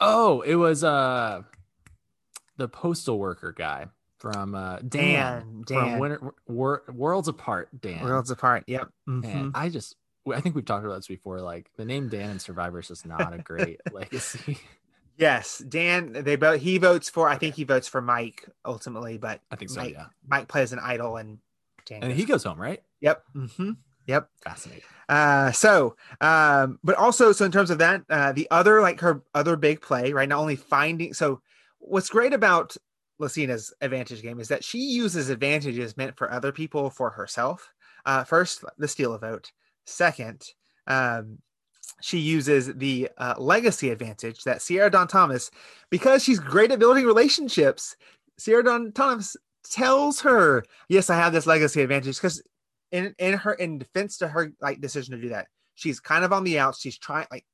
[0.00, 1.42] oh, it was uh
[2.56, 3.86] the postal worker guy
[4.18, 5.62] from uh Dan, Dan.
[5.66, 5.78] Dan.
[5.90, 7.68] from Winter, Wor- Worlds Apart.
[7.80, 8.64] Dan, Worlds apart.
[8.66, 8.88] Yep.
[9.06, 9.50] and mhm.
[9.54, 9.96] I just
[10.32, 11.40] I think we've talked about this before.
[11.40, 14.58] Like the name Dan in Survivor is just not a great legacy.
[15.16, 16.12] Yes, Dan.
[16.12, 16.60] They both.
[16.60, 17.28] He votes for.
[17.28, 19.80] I think he votes for Mike ultimately, but I think so.
[19.80, 21.38] Mike, yeah, Mike plays an idol, and
[21.86, 22.02] Dan.
[22.02, 22.82] and goes- he goes home, right?
[23.00, 23.24] Yep.
[23.32, 23.70] hmm
[24.06, 24.28] Yep.
[24.42, 24.82] Fascinating.
[25.08, 29.22] Uh, so, um, but also, so in terms of that, uh, the other like her
[29.34, 30.28] other big play, right?
[30.28, 31.14] Not only finding.
[31.14, 31.40] So,
[31.78, 32.76] what's great about
[33.20, 37.72] Lacina's advantage game is that she uses advantages meant for other people for herself.
[38.04, 39.52] Uh, first, the steal a vote.
[39.86, 40.42] Second,
[40.86, 41.38] um,
[42.00, 45.50] she uses the uh, legacy advantage that Sierra Dawn Thomas,
[45.90, 47.96] because she's great at building relationships.
[48.38, 52.42] Sierra Dawn Thomas tells her, "Yes, I have this legacy advantage." Because
[52.90, 56.32] in in her in defense to her like decision to do that, she's kind of
[56.32, 56.80] on the outs.
[56.80, 57.44] She's trying like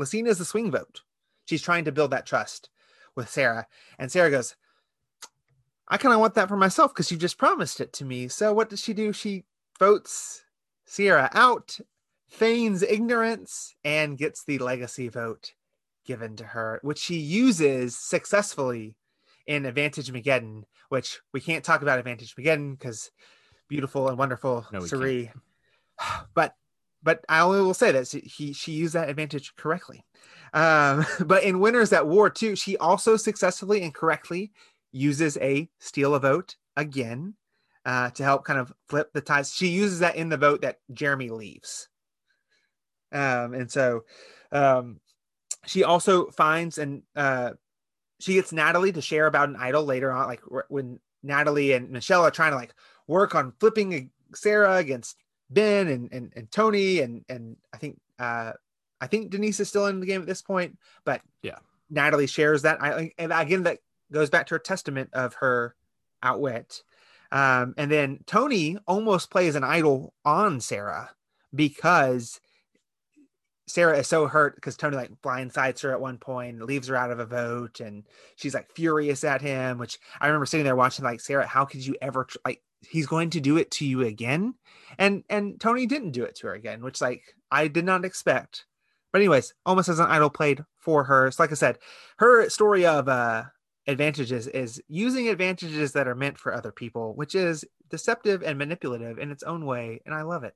[0.00, 1.02] Lacina is the swing vote.
[1.46, 2.70] She's trying to build that trust
[3.14, 3.66] with Sarah,
[3.98, 4.56] and Sarah goes,
[5.88, 8.52] "I kind of want that for myself because you just promised it to me." So
[8.52, 9.12] what does she do?
[9.12, 9.44] She
[9.78, 10.44] votes
[10.84, 11.78] Sierra out,
[12.28, 15.52] feigns ignorance, and gets the legacy vote
[16.04, 18.94] given to her, which she uses successfully
[19.46, 23.10] in Advantage Mageddon, which we can't talk about Advantage Mageddon because
[23.68, 25.30] beautiful and wonderful No, Cirie.
[26.34, 26.54] But
[27.02, 30.04] but I only will say that he she used that advantage correctly.
[30.52, 34.52] Um, but in Winners at War too, she also successfully and correctly
[34.92, 37.34] uses a steal a vote again
[37.84, 39.54] uh, to help kind of flip the ties.
[39.54, 41.88] She uses that in the vote that Jeremy leaves.
[43.12, 44.04] Um, and so
[44.52, 45.00] um,
[45.66, 47.52] she also finds and uh,
[48.18, 52.24] she gets Natalie to share about an idol later on, like when Natalie and Michelle
[52.24, 52.74] are trying to like
[53.06, 55.16] work on flipping Sarah against
[55.50, 58.52] Ben and and, and Tony and and I think uh,
[59.00, 61.58] I think Denise is still in the game at this point, but yeah,
[61.90, 62.82] Natalie shares that.
[62.82, 63.78] I and again that
[64.12, 65.74] goes back to her testament of her
[66.22, 66.82] outwit.
[67.32, 71.10] Um, and then Tony almost plays an idol on Sarah
[71.54, 72.40] because
[73.66, 77.10] Sarah is so hurt because Tony like blindsides her at one point, leaves her out
[77.10, 78.04] of a vote, and
[78.36, 79.78] she's like furious at him.
[79.78, 82.62] Which I remember sitting there watching, like Sarah, how could you ever like?
[82.88, 84.54] He's going to do it to you again,
[84.98, 88.66] and and Tony didn't do it to her again, which like I did not expect.
[89.12, 91.30] But anyways, almost as an idol played for her.
[91.30, 91.78] So like I said,
[92.18, 93.44] her story of uh
[93.88, 99.18] advantages is using advantages that are meant for other people, which is deceptive and manipulative
[99.18, 100.54] in its own way, and I love it.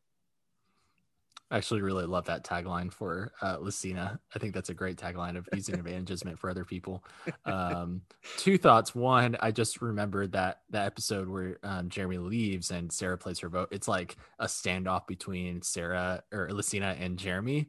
[1.51, 4.18] I actually really love that tagline for uh, Lacina.
[4.34, 7.05] I think that's a great tagline of using advantages meant for other people.
[7.44, 8.03] Um,
[8.36, 8.94] two thoughts.
[8.94, 13.48] One, I just remembered that that episode where um, Jeremy leaves and Sarah plays her
[13.48, 13.68] vote.
[13.72, 17.68] It's like a standoff between Sarah or Lacina and Jeremy,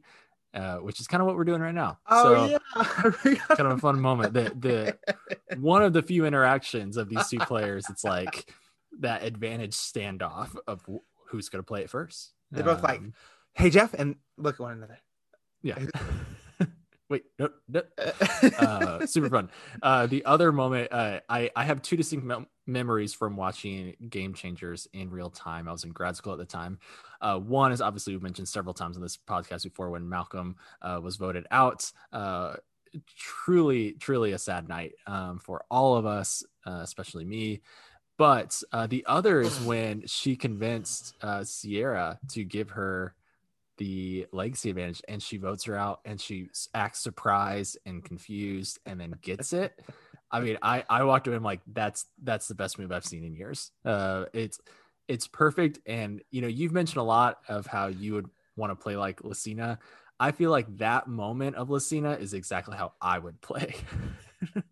[0.54, 1.98] uh, which is kind of what we're doing right now.
[2.08, 2.84] Oh so, yeah,
[3.48, 4.32] kind of a fun moment.
[4.32, 4.52] The
[5.50, 7.86] the one of the few interactions of these two players.
[7.90, 8.48] It's like
[9.00, 10.88] that advantage standoff of
[11.26, 12.32] who's going to play it first.
[12.52, 13.00] They're both um, like
[13.54, 14.98] hey Jeff, and look at one another.
[15.62, 15.78] Yeah.
[17.08, 17.82] Wait, no, no.
[18.58, 19.50] Uh, super fun.
[19.82, 24.34] Uh, the other moment, uh, I I have two distinct mem- memories from watching Game
[24.34, 25.68] Changers in real time.
[25.68, 26.78] I was in grad school at the time.
[27.20, 31.00] Uh, one is obviously we've mentioned several times in this podcast before when Malcolm uh,
[31.02, 31.90] was voted out.
[32.12, 32.54] Uh,
[33.16, 37.60] truly, truly a sad night um, for all of us, especially me.
[38.16, 43.14] But the other is when she convinced Sierra to give her
[43.82, 49.00] the legacy advantage and she votes her out and she acts surprised and confused and
[49.00, 49.80] then gets it
[50.30, 53.24] i mean i i walked away and like that's that's the best move i've seen
[53.24, 54.60] in years uh it's
[55.08, 58.76] it's perfect and you know you've mentioned a lot of how you would want to
[58.76, 59.78] play like Lacina.
[60.20, 63.74] I feel like that moment of Lacina is exactly how I would play.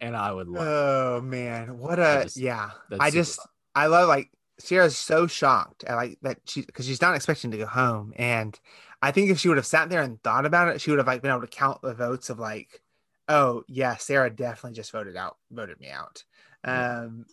[0.00, 2.70] and I would love Oh man, what a just, yeah.
[2.98, 3.40] I just.
[3.74, 7.58] I love like Sierra's so shocked at like that she because she's not expecting to
[7.58, 8.12] go home.
[8.16, 8.58] And
[9.00, 11.06] I think if she would have sat there and thought about it, she would have
[11.06, 12.82] like been able to count the votes of like,
[13.28, 16.24] oh yeah, Sarah definitely just voted out, voted me out.
[16.64, 17.26] Um,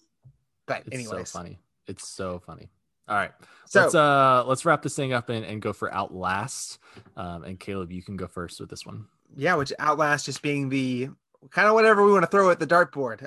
[0.67, 0.88] but anyway.
[0.88, 1.59] it's anyways, so funny.
[1.88, 2.69] It's so funny.
[3.07, 3.32] All right,
[3.65, 6.80] so let's uh let's wrap this thing up and, and go for Outlast.
[7.15, 9.05] Um, and Caleb, you can go first with this one.
[9.36, 11.09] Yeah, which Outlast just being the
[11.51, 13.21] kind of whatever we want to throw at the dartboard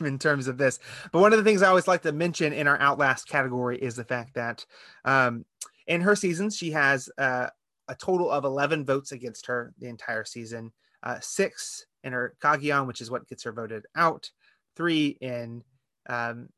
[0.00, 0.78] in terms of this.
[1.12, 3.96] But one of the things I always like to mention in our Outlast category is
[3.96, 4.64] the fact that
[5.04, 5.44] um,
[5.86, 7.48] in her seasons, she has uh,
[7.88, 12.86] a total of 11 votes against her the entire season, uh, six in her Cagayan,
[12.86, 14.30] which is what gets her voted out,
[14.76, 15.62] three in
[16.08, 16.48] um,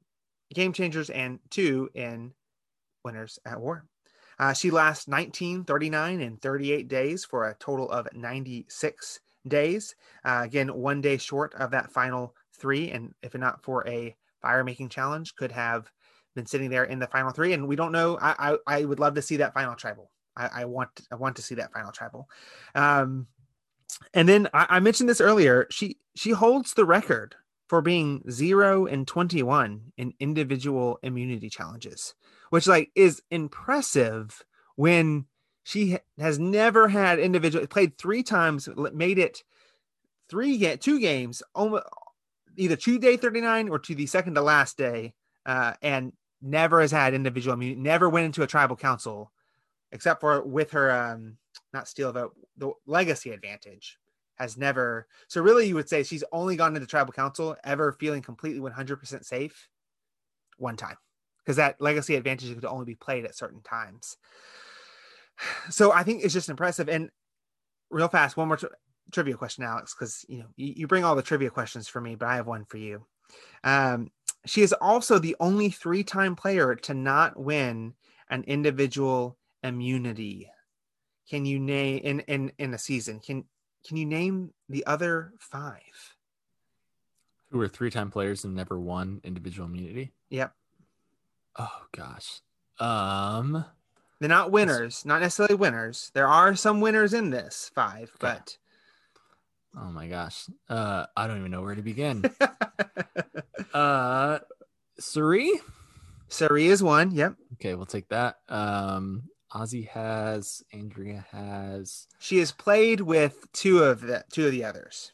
[0.54, 2.32] Game Changers, and two in
[3.04, 3.84] Winners at War.
[4.38, 9.94] Uh, she lasts 19, 39, and 38 days for a total of 96 days.
[10.24, 12.90] Uh, again, one day short of that final three.
[12.90, 15.90] And if not for a fire making challenge, could have
[16.34, 17.52] been sitting there in the final three.
[17.52, 18.18] And we don't know.
[18.20, 20.10] I I, I would love to see that final tribal.
[20.36, 22.28] I, I, want I want to see that final tribal.
[22.74, 23.26] Um,
[24.14, 25.66] and then I, I mentioned this earlier.
[25.70, 27.34] She she holds the record
[27.68, 32.14] for being zero and 21 in individual immunity challenges,
[32.50, 34.42] which like is impressive
[34.76, 35.26] when
[35.68, 39.44] she has never had individual played three times, made it
[40.30, 41.42] three two games,
[42.56, 45.12] either to day 39 or to the second to last day,
[45.44, 49.30] uh, and never has had individual immunity, never went into a tribal council,
[49.92, 51.36] except for with her um
[51.74, 53.98] not steal vote, the legacy advantage
[54.36, 58.22] has never so really you would say she's only gone into tribal council ever feeling
[58.22, 59.68] completely 100% safe
[60.56, 60.96] one time
[61.44, 64.16] because that legacy advantage could only be played at certain times
[65.70, 66.88] so I think it's just impressive.
[66.88, 67.10] And
[67.90, 68.70] real fast, one more tri-
[69.12, 72.14] trivia question, Alex, because you know you, you, bring all the trivia questions for me,
[72.14, 73.06] but I have one for you.
[73.64, 74.10] Um,
[74.46, 77.94] she is also the only three-time player to not win
[78.30, 80.50] an individual immunity.
[81.28, 83.20] Can you name in in in a season?
[83.20, 83.44] Can
[83.86, 85.82] can you name the other five?
[87.50, 90.12] Who were three-time players and never won individual immunity?
[90.30, 90.52] Yep.
[91.58, 92.40] Oh gosh.
[92.78, 93.64] Um
[94.20, 96.10] They're not winners, not necessarily winners.
[96.14, 98.34] There are some winners in this five, Okay.
[98.38, 98.58] but
[99.76, 100.46] Oh my gosh.
[100.68, 102.24] Uh, I don't even know where to begin.
[103.74, 104.38] uh,
[104.98, 105.60] Cirie.
[106.28, 107.12] Cirie is one.
[107.12, 107.34] Yep.
[107.54, 108.38] Okay, we'll take that.
[108.48, 110.62] Um, Ozzy has.
[110.72, 112.08] Andrea has.
[112.18, 115.12] She has played with two of the two of the others.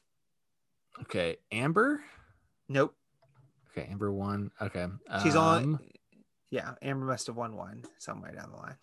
[1.03, 2.03] Okay, Amber.
[2.69, 2.95] Nope.
[3.77, 4.51] Okay, Amber one.
[4.63, 4.87] Okay,
[5.23, 5.79] She's um, on.
[6.51, 8.77] Yeah, Amber must have won one somewhere down the line.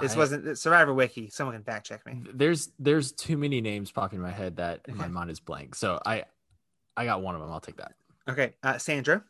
[0.00, 1.30] This I- wasn't Survivor Wiki.
[1.30, 2.20] Someone can fact check me.
[2.32, 5.74] There's there's too many names popping in my head that my mind is blank.
[5.74, 6.24] So I
[6.96, 7.50] I got one of them.
[7.50, 7.92] I'll take that.
[8.28, 9.22] Okay, uh, Sandra,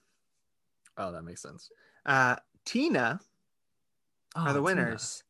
[0.96, 1.68] Oh, that makes sense.
[2.06, 3.20] uh, Tina
[4.36, 4.62] Oh, are the Tina.
[4.62, 5.22] winners.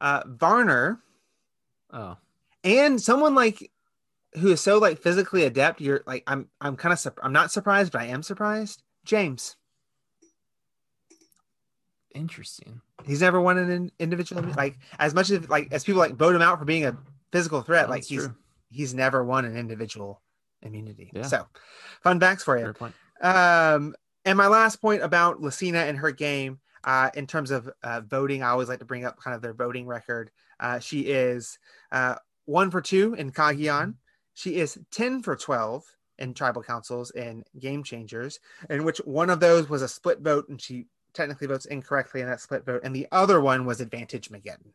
[0.00, 1.00] Uh, Varner
[1.92, 2.16] Oh,
[2.64, 3.70] and someone like
[4.34, 5.80] who is so like physically adept.
[5.80, 6.48] You're like I'm.
[6.60, 6.98] I'm kind of.
[6.98, 8.82] Sur- I'm not surprised, but I am surprised.
[9.04, 9.56] James.
[12.14, 12.80] Interesting.
[13.04, 16.42] He's never won an individual like as much as like as people like vote him
[16.42, 16.96] out for being a
[17.32, 17.86] physical threat.
[17.86, 18.34] Oh, like that's he's true.
[18.70, 20.20] he's never won an individual
[20.62, 21.10] immunity.
[21.12, 21.22] Yeah.
[21.22, 21.46] So,
[22.02, 22.74] fun facts for you.
[23.20, 23.94] Um,
[24.24, 28.42] and my last point about Lacina and her game, uh, in terms of uh, voting,
[28.42, 30.30] I always like to bring up kind of their voting record.
[30.60, 31.58] Uh, she is
[31.90, 33.94] uh, one for two in Cagayan.
[34.34, 35.84] She is 10 for 12
[36.18, 38.38] in tribal councils and game changers,
[38.70, 42.26] in which one of those was a split vote and she technically votes incorrectly in
[42.26, 42.82] that split vote.
[42.84, 44.72] And the other one was advantage Mageddon,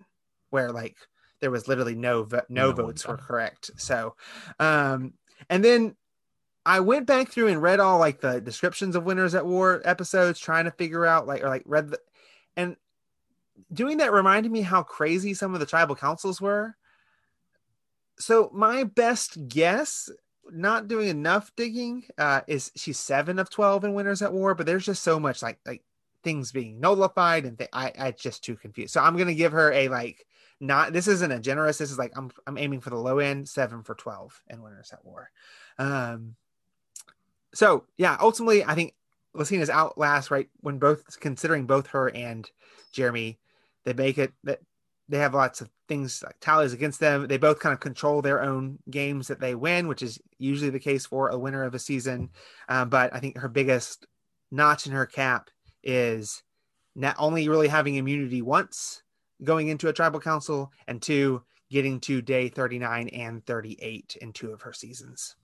[0.49, 0.95] where like
[1.39, 3.71] there was literally no, vo- no No votes were correct.
[3.77, 4.15] So,
[4.59, 5.13] um,
[5.49, 5.95] and then
[6.65, 10.39] I went back through and read all like the descriptions of Winners at War episodes,
[10.39, 11.99] trying to figure out like or like read the
[12.57, 12.75] and
[13.71, 16.75] doing that reminded me how crazy some of the tribal councils were.
[18.19, 20.09] So my best guess,
[20.51, 24.65] not doing enough digging, uh, is she's seven of twelve in Winners at War, but
[24.65, 25.83] there's just so much like like
[26.27, 28.91] things being nullified and th- I I just too confused.
[28.91, 30.25] So I'm gonna give her a like
[30.59, 31.77] not this isn't a generous.
[31.77, 34.91] This is like I'm I'm aiming for the low end, seven for twelve in Winners
[34.91, 35.31] at War.
[35.79, 36.35] Um,
[37.53, 38.93] so yeah, ultimately, I think
[39.33, 42.49] Lacina's outlast right when both considering both her and
[42.91, 43.39] Jeremy,
[43.85, 44.59] they make it that
[45.07, 47.27] they have lots of things like tallies against them.
[47.27, 50.79] They both kind of control their own games that they win, which is usually the
[50.79, 52.31] case for a winner of a season.
[52.67, 54.05] Um, but I think her biggest
[54.51, 55.49] notch in her cap
[55.87, 56.43] is
[56.95, 59.01] not only really having immunity once
[59.43, 64.51] going into a tribal council, and two getting to day 39 and 38 in two
[64.51, 65.35] of her seasons.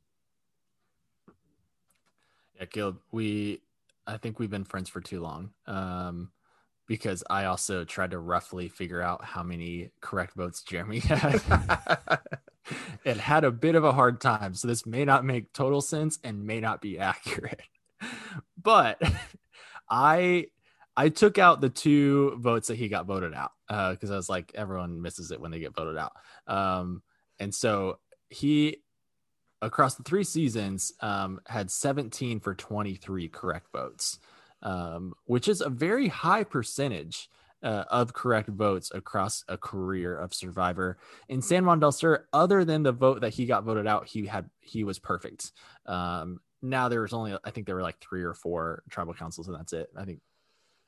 [2.58, 3.62] Yeah, Guild, we
[4.06, 5.52] I think we've been friends for too long.
[5.66, 6.32] Um
[6.86, 11.42] because I also tried to roughly figure out how many correct votes Jeremy had.
[13.06, 14.54] it had a bit of a hard time.
[14.54, 17.62] So this may not make total sense and may not be accurate.
[18.62, 19.02] But
[19.94, 20.48] I
[20.98, 24.52] I took out the two votes that he got voted out because I was like,
[24.56, 26.14] everyone misses it when they get voted out.
[26.48, 27.02] Um,
[27.40, 28.78] and so he
[29.62, 34.20] across the three seasons um, had 17 for 23 correct votes,
[34.62, 37.30] um, which is a very high percentage
[37.64, 40.98] uh, of correct votes across a career of Survivor.
[41.30, 44.26] In San Juan del Sur, other than the vote that he got voted out, he
[44.26, 45.54] had he was perfect.
[45.86, 49.48] Um, now there was only I think there were like three or four tribal councils,
[49.48, 49.90] and that's it.
[49.96, 50.22] I think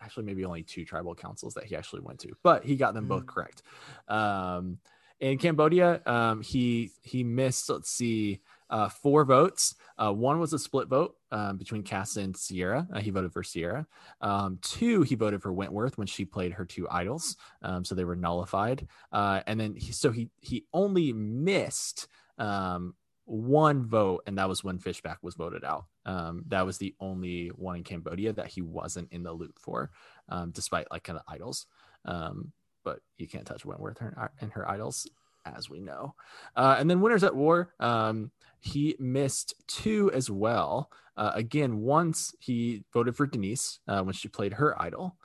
[0.02, 3.08] actually maybe only two tribal councils that he actually went to, but he got them
[3.08, 3.28] both Mhm.
[3.28, 3.64] correct.
[4.08, 4.80] Um,
[5.20, 9.76] in Cambodia, um, he he missed let's see uh, four votes.
[9.98, 12.88] Uh, one was a split vote um, between Kass and Sierra.
[12.92, 13.88] Uh, he voted for Sierra.
[14.22, 18.04] Um, two, he voted for Wentworth when she played her two idols, um, so they
[18.04, 18.88] were nullified.
[19.12, 22.08] Uh, and then he, so he he only missed
[22.38, 22.96] um,
[23.26, 25.86] one vote, and that was when Fishbach was voted out.
[26.06, 29.92] Um, that was the only one in Cambodia that he wasn't in the loop for,
[30.30, 31.66] um, despite like kind of idols.
[32.06, 32.52] Um,
[32.84, 34.00] but you can't touch Wentworth
[34.40, 35.10] and her, idols,
[35.46, 36.14] as we know.
[36.56, 40.92] Uh, and then Winners at War, um, he missed two as well.
[41.18, 45.18] Uh, again, once he voted for Denise uh, when she played her idol.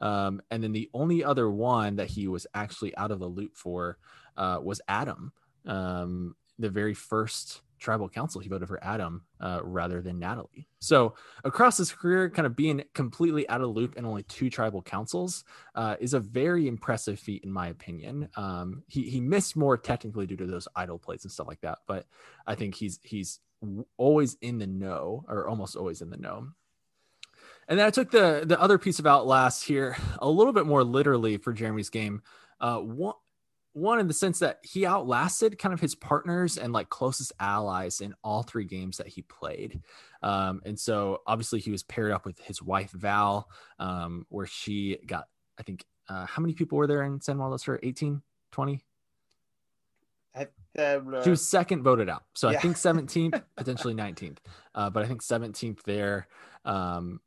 [0.00, 3.56] Um, and then the only other one that he was actually out of the loop
[3.56, 3.98] for
[4.36, 5.32] uh, was Adam.
[5.66, 10.68] Um, the very first tribal council, he voted for Adam uh, rather than Natalie.
[10.80, 14.82] So across his career, kind of being completely out of loop in only two tribal
[14.82, 15.44] councils
[15.74, 18.28] uh, is a very impressive feat, in my opinion.
[18.36, 21.78] Um, he he missed more technically due to those idol plays and stuff like that,
[21.86, 22.06] but
[22.46, 23.40] I think he's he's
[23.96, 26.48] always in the know, or almost always in the know.
[27.68, 30.82] And then I took the the other piece of Outlast here a little bit more
[30.82, 32.22] literally for Jeremy's game.
[32.60, 33.14] Uh, one
[33.78, 38.00] one in the sense that he outlasted kind of his partners and like closest allies
[38.00, 39.80] in all three games that he played.
[40.22, 43.48] Um, and so obviously he was paired up with his wife Val,
[43.78, 45.26] um, where she got
[45.58, 47.78] I think uh, how many people were there in San Juan Sur?
[47.82, 48.22] 18,
[48.52, 48.84] 20?
[50.78, 52.24] Uh, She was second voted out.
[52.34, 52.58] So Yeah.
[52.58, 54.38] I think 17th, potentially 19th.
[54.74, 56.28] Uh, but I think 17th there.
[56.64, 57.20] Um,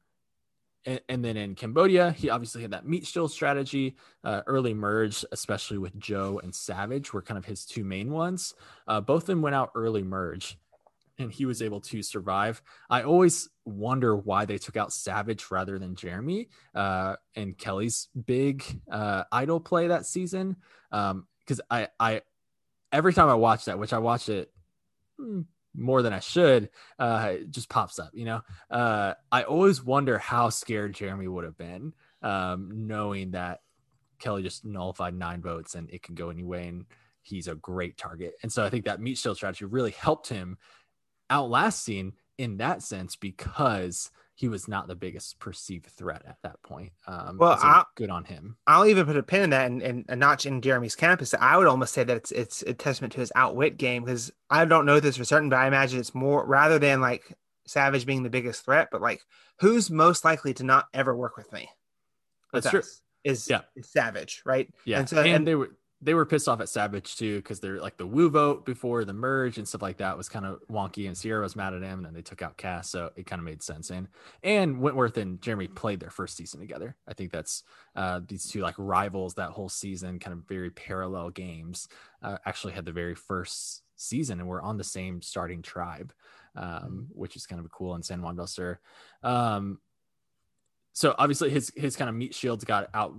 [0.85, 3.95] and, then in Cambodia, he obviously had that meat shield strategy.
[4.23, 8.55] Uh, early merge, especially with Joe and Savage, were kind of his two main ones.
[8.87, 10.57] Uh, both of them went out early merge,
[11.19, 12.61] and he was able to survive.
[12.89, 18.63] I always wonder why they took out Savage rather than Jeremy uh, and Kelley's big
[18.91, 20.57] uh, idol play that season.
[20.89, 22.21] Because I, I,
[22.91, 24.51] every time I watch that, which I watch it
[25.19, 26.69] mm, more than I should,
[26.99, 28.11] uh, just pops up.
[28.13, 33.61] You know, uh, I always wonder how scared Jeremy would have been, um, knowing that
[34.19, 36.85] Kelley just nullified nine votes and it can go any way, and
[37.21, 38.33] he's a great target.
[38.43, 40.57] And so I think that meat shield strategy really helped him
[41.29, 44.11] outlasting in that sense because
[44.41, 46.91] he was not the biggest perceived threat at that point.
[47.05, 48.57] Um, Well, so good on him.
[48.65, 51.35] I'll even put a pin in that and, and a notch in Jeremy's campus.
[51.39, 54.65] I would almost say that it's it's a testament to his outwit game because I
[54.65, 57.37] don't know this for certain, but I imagine it's more rather than like
[57.67, 59.21] Savage being the biggest threat, but like
[59.59, 61.69] who's most likely to not ever work with me?
[62.51, 62.81] With That's true.
[63.23, 63.61] Is Yeah.
[63.75, 64.67] is Savage, right?
[64.85, 65.69] Yeah, And and, and- they were
[66.03, 69.13] they were pissed off at Savage too because they're like the woo vote before the
[69.13, 71.99] merge and stuff like that was kind of wonky, and Sierra was mad at him,
[71.99, 73.91] and then they took out Kass, so it kind of made sense.
[73.91, 74.07] And
[74.43, 76.95] and Wentworth and Jeremy played their first season together.
[77.07, 77.63] I think that's
[77.95, 81.87] uh, these two like rivals that whole season, kind of very parallel games.
[82.23, 86.13] Uh, actually had the very first season and were on the same starting tribe,
[86.55, 88.79] um, which is kind of cool in San Juan del Sur.
[89.21, 89.79] Um,
[90.93, 93.15] so obviously his his kind of meat shields got out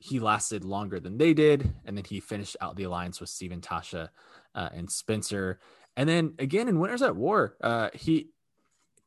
[0.00, 3.60] he lasted longer than they did and then he finished out the alliance with Stephen
[3.60, 4.08] Tasha
[4.54, 5.60] uh, and Spencer.
[5.96, 8.30] And then again in Winners at War uh, he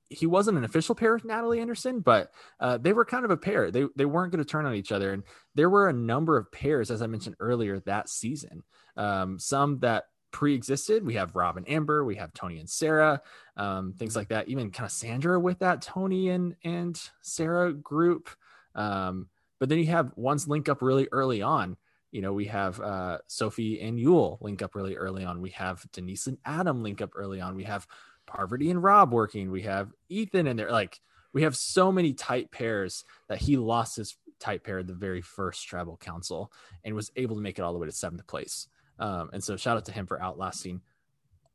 [0.10, 3.38] he wasn't an official pair with Natalie Anderson but uh, they were kind of a
[3.38, 3.72] pair.
[3.72, 5.24] They they weren't going to turn on each other and
[5.56, 8.64] there were a number of pairs as I mentioned earlier that season.
[8.96, 11.06] Um, some that pre-existed.
[11.06, 13.20] We have Rob and Amber we have Tony and Sarah
[13.58, 14.48] um, things like that.
[14.48, 18.30] Even kind of Sandra with that Tony and and Sarah group.
[18.76, 19.28] Um,
[19.64, 21.78] but then you have ones link up really early on.
[22.12, 25.40] You know, we have uh, Sophie and Yul link up really early on.
[25.40, 27.56] We have Denise and Adam link up early on.
[27.56, 27.88] We have
[28.26, 29.52] Parvati and Rob working.
[29.52, 31.00] We have Ethan and they're Like
[31.32, 35.66] we have so many tight pairs that he lost his tight pair the very first
[35.66, 36.52] tribal council
[36.84, 38.68] and was able to make it all the way to seventh place.
[39.00, 40.82] Um, and so shout out to him for outlasting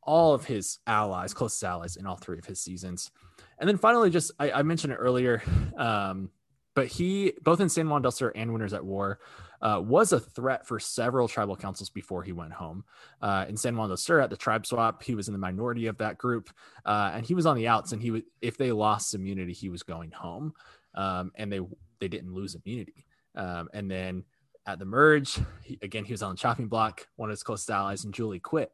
[0.03, 3.11] all of his allies, closest allies in all three of his seasons.
[3.59, 5.43] And then finally, just I, I mentioned it earlier.
[5.77, 6.31] Um,
[6.79, 9.19] but he both in San Juan del Sur and Winners at War
[9.63, 12.85] uh, was a threat for several tribal councils before he went home.
[13.21, 15.89] Uh, in San Juan del Sur at the tribe swap, he was in the minority
[15.89, 16.51] of that group,
[16.87, 17.91] uh, and he was on the outs.
[17.91, 20.53] And he was if they lost immunity, he was going home,
[20.95, 21.59] um, and they
[21.99, 23.05] they didn't lose immunity.
[23.35, 24.23] Um, and then
[24.65, 27.09] at the merge, he, again he was on the chopping block.
[27.17, 28.71] One of his closest allies and Julie quit,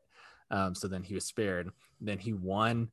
[0.50, 1.70] um, so then he was spared.
[2.02, 2.90] Then he won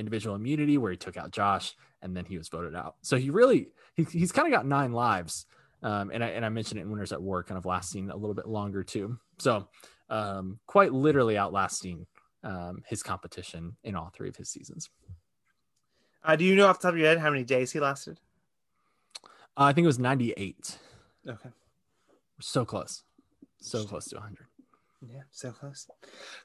[0.00, 2.96] individual immunity where he took out Josh and then he was voted out.
[3.02, 5.46] So he really he, he's kind of got nine lives.
[5.82, 8.16] Um, and I and I mentioned it in Winners at War, kind of lasting a
[8.16, 9.18] little bit longer too.
[9.38, 9.68] So
[10.08, 12.06] um, quite literally outlasting
[12.42, 14.90] um, his competition in all three of his seasons.
[16.22, 18.18] Uh, do you know off the top of your head how many days he lasted?
[19.56, 20.78] Uh, I think it was 98.
[21.28, 21.48] Okay.
[22.40, 23.04] So close.
[23.60, 24.46] So close to 100.
[25.02, 25.86] Yeah, so close.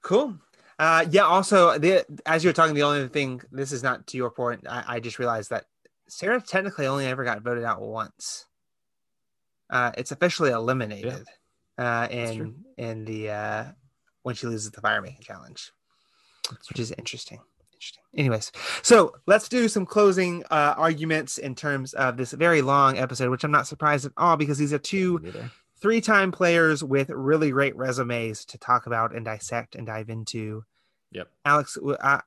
[0.01, 0.35] Cool.
[0.77, 1.23] Uh, yeah.
[1.23, 3.41] Also, the as you were talking, the only thing.
[3.51, 4.65] This is not to your point.
[4.69, 5.65] I, I just realized that
[6.07, 8.45] Sarah technically only ever got voted out once.
[9.69, 11.25] Uh, it's officially eliminated.
[11.77, 13.65] Uh, in in the uh,
[14.23, 15.71] when she loses the fire making challenge,
[16.69, 17.39] which is interesting.
[17.73, 18.03] Interesting.
[18.15, 18.51] Anyways,
[18.81, 23.43] so let's do some closing uh, arguments in terms of this very long episode, which
[23.43, 25.19] I'm not surprised at all because these are two.
[25.77, 30.63] Three time players with really great resumes to talk about and dissect and dive into.
[31.11, 31.29] Yep.
[31.45, 32.21] Alex, I,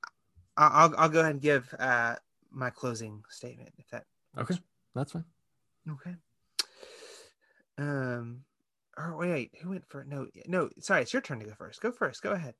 [0.57, 2.17] I'll, I'll go ahead and give uh,
[2.51, 4.05] my closing statement if that.
[4.37, 4.59] Okay.
[4.95, 5.25] That's fine.
[5.91, 6.15] Okay.
[7.79, 8.41] Um,
[8.97, 10.27] or wait, who went for no?
[10.47, 11.81] No, sorry, it's your turn to go first.
[11.81, 12.23] Go first.
[12.23, 12.55] Go ahead.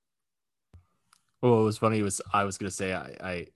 [1.43, 3.47] Well, what was funny was I was gonna say I, I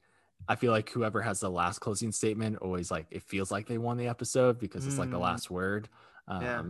[0.48, 3.78] I feel like whoever has the last closing statement always like it feels like they
[3.78, 5.22] won the episode because it's like the Mm.
[5.22, 5.88] last word.
[6.26, 6.62] Um Yeah.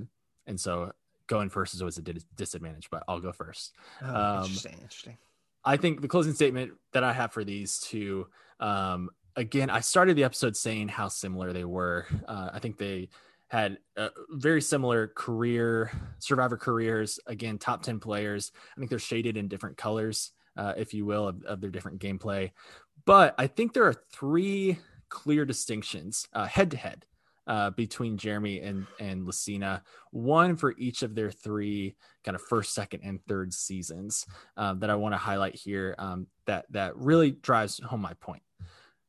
[0.47, 0.93] And so
[1.27, 3.75] going first is always a disadvantage, but I'll go first.
[4.03, 4.79] Oh, Um, interesting.
[4.83, 5.19] Interesting.
[5.65, 8.27] I think the closing statement that I have for these two,
[8.59, 12.07] um, again, I started the episode saying how similar they were.
[12.27, 13.09] Uh, I think they
[13.49, 17.21] had uh, very similar career, survivor careers.
[17.27, 18.51] Again, top 10 players.
[18.77, 22.01] I think they're shaded in different colors, uh, if you will, of, of their different
[22.01, 22.51] gameplay.
[23.05, 24.79] But I think there are three
[25.09, 27.05] clear distinctions head to head
[27.47, 32.75] uh, between Jeremy and and Lacina, one for each of their three kind of first,
[32.75, 34.27] second, and third seasons
[34.57, 35.95] um, that I want to highlight here.
[35.99, 38.43] Um, that that really drives home my point.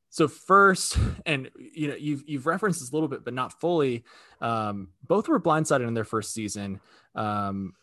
[0.09, 4.03] So first, and you know you've you've referenced this a little bit, but not fully.
[4.41, 6.79] Um, both were blindsided in their first season.
[7.15, 7.73] Um,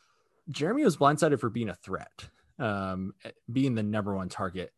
[0.48, 2.28] Jeremy was blindsided for being a threat,
[2.58, 3.14] um,
[3.50, 4.72] being the number one target.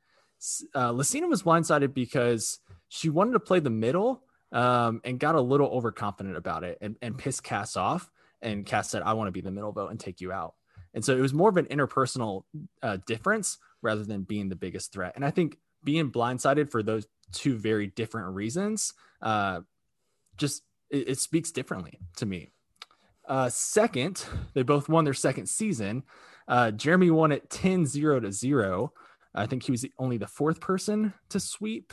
[0.74, 2.58] Uh, Lacina was blindsided because
[2.88, 6.96] she wanted to play the middle um, and got a little overconfident about it and,
[7.02, 8.10] and pissed Kass off.
[8.40, 10.54] And Kass said, I want to be the middle vote and take you out.
[10.94, 12.44] And so it was more of an interpersonal
[12.82, 15.12] uh, difference rather than being the biggest threat.
[15.16, 18.92] And I think being blindsided for those two very different reasons
[19.22, 19.60] uh,
[20.36, 22.50] just it, it, speaks differently to me.
[23.26, 24.24] Uh, second,
[24.54, 26.02] they both won their second season.
[26.46, 28.92] Uh, Jeremy won it 10 0 to 0.
[29.34, 31.92] I think he was only the fourth person to sweep.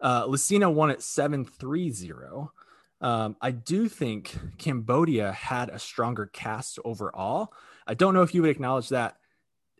[0.00, 2.52] Uh, Lacina won at 7 3 0.
[3.00, 7.52] Um, I do think Cambodia had a stronger cast overall.
[7.86, 9.16] I don't know if you would acknowledge that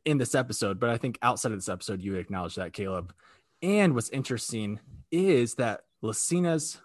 [0.05, 3.13] in this episode, but I think outside of this episode, you would acknowledge that, Caleb.
[3.63, 6.79] And what's interesting is that Lacina's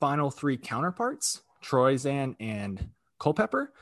[0.00, 2.88] final three counterparts, Troyzan and
[3.20, 3.72] Culpepper,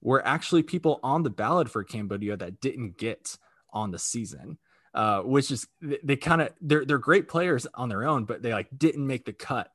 [0.00, 3.36] were actually people on the ballot for Cambodia that didn't get
[3.72, 4.58] on the season
[4.94, 8.42] uh, which is they, they kind of they're they're great players on their own, but
[8.42, 9.70] they like didn't make the cut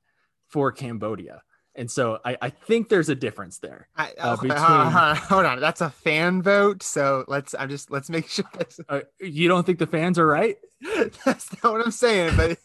[0.49, 1.41] for Cambodia.
[1.77, 3.89] And so I, I think there's a difference there.
[3.97, 4.57] I, uh, between...
[4.57, 6.83] hold, on, hold on, that's a fan vote.
[6.83, 8.45] So let's I'm just let's make sure.
[8.87, 10.57] Uh, you don't think the fans are right?
[11.25, 12.35] that's not what I'm saying.
[12.37, 12.57] But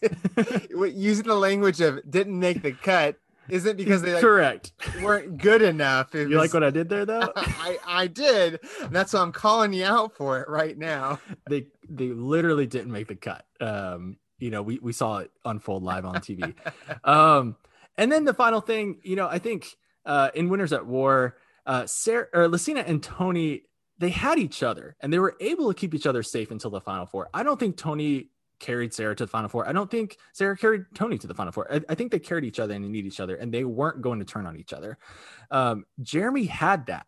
[0.71, 3.17] using the language of didn't make the cut
[3.51, 4.71] isn't because they like, correct
[5.01, 6.15] weren't good enough.
[6.15, 7.31] It you was, like what I did there though?
[7.35, 8.59] I, I did.
[8.89, 11.19] That's why I'm calling you out for it right now.
[11.49, 13.45] They they literally didn't make the cut.
[13.59, 16.53] Um, you know, we, we saw it unfold live on TV.
[17.03, 17.55] um,
[17.97, 19.67] and then the final thing, you know, I think
[20.05, 23.63] uh, in Winners at War, uh, Sarah or Lacina and Tony,
[23.99, 26.81] they had each other and they were able to keep each other safe until the
[26.81, 27.29] final four.
[27.33, 28.29] I don't think Tony
[28.61, 29.67] carried Sarah to the final four.
[29.67, 31.71] I don't think Sarah carried Tony to the final four.
[31.71, 34.01] I, I think they carried each other and they need each other and they weren't
[34.01, 34.97] going to turn on each other.
[35.49, 37.07] Um, Jeremy had that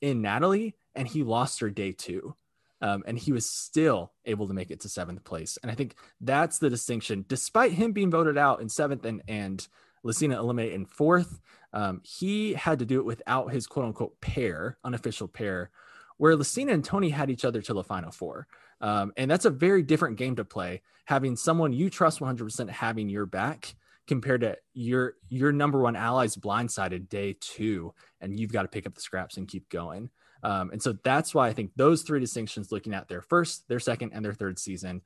[0.00, 2.36] in Natalie and he lost her day two.
[2.82, 5.56] Um, and he was still able to make it to seventh place.
[5.62, 7.24] And I think that's the distinction.
[7.26, 9.66] Despite him being voted out in seventh and and
[10.04, 11.40] Lacina eliminated in fourth,
[11.72, 15.70] um, he had to do it without his quote unquote pair, unofficial pair,
[16.18, 18.46] where Lacina and Tony had each other till the final four.
[18.80, 20.82] Um, and that's a very different game to play.
[21.06, 23.74] Having someone you trust 100% having your back
[24.06, 28.86] compared to your your number one allies blindsided day two, and you've got to pick
[28.86, 30.10] up the scraps and keep going.
[30.42, 33.80] Um, and so that's why I think those three distinctions, looking at their first, their
[33.80, 35.02] second, and their third season,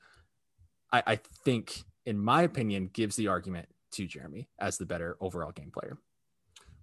[0.93, 5.53] I, I think, in my opinion, gives the argument to Jeremy as the better overall
[5.53, 5.99] game player.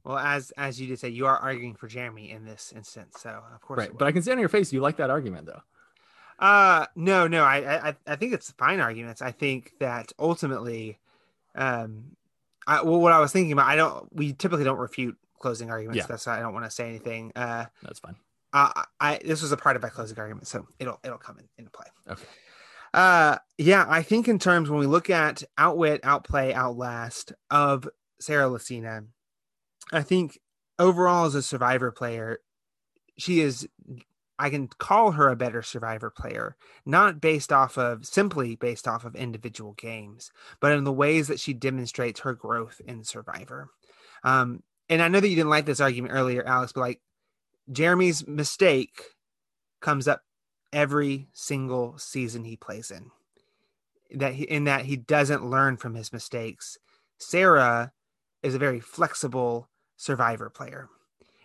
[0.04, 3.44] Well, as as you did say, you are arguing for Jeremy in this instance, so
[3.54, 3.92] of course, right.
[3.96, 5.62] But I can see on your face you like that argument, though.
[6.40, 9.22] Uh no, no, I I I think it's fine arguments.
[9.22, 11.00] I think that ultimately,
[11.56, 12.16] um,
[12.68, 14.16] I well, what I was thinking about, I don't.
[14.16, 15.98] We typically don't refute closing arguments.
[15.98, 16.06] Yeah.
[16.07, 17.32] That's why I don't want to say anything.
[17.36, 18.16] Uh, that's fine.
[18.53, 21.45] Uh, I this was a part of my closing argument, so it'll it'll come in,
[21.57, 21.88] into play.
[22.10, 22.24] Okay.
[22.94, 27.88] Uh, yeah, I think in terms when we look at outwit, outplay, outlast of
[28.20, 29.06] Sarah Lacina,
[29.91, 30.40] I think
[30.80, 32.40] overall as a survivor player,
[33.18, 33.68] she is
[34.39, 36.55] I can call her a better survivor player,
[36.85, 41.39] not based off of simply based off of individual games, but in the ways that
[41.39, 43.69] she demonstrates her growth in survivor.
[44.23, 47.01] Um, and I know that you didn't like this argument earlier, Alex, but like
[47.72, 49.01] Jeremy's mistake
[49.81, 50.22] comes up
[50.72, 53.11] every single season he plays in.
[54.15, 56.77] That he, in that he doesn't learn from his mistakes.
[57.18, 57.91] Sarah
[58.43, 60.88] is a very flexible survivor player.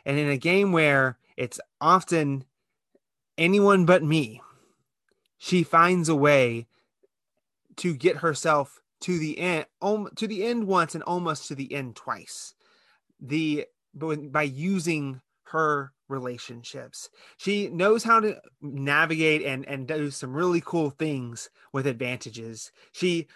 [0.04, 2.44] And in a game where it's often
[3.42, 4.40] anyone but me,
[5.36, 6.66] she finds a way
[7.76, 9.66] to get herself to the end
[10.16, 12.54] to the end once and almost to the end twice.
[13.20, 17.10] The by using her relationships.
[17.36, 22.70] She knows how to navigate and and do some really cool things with advantages.
[22.92, 23.26] She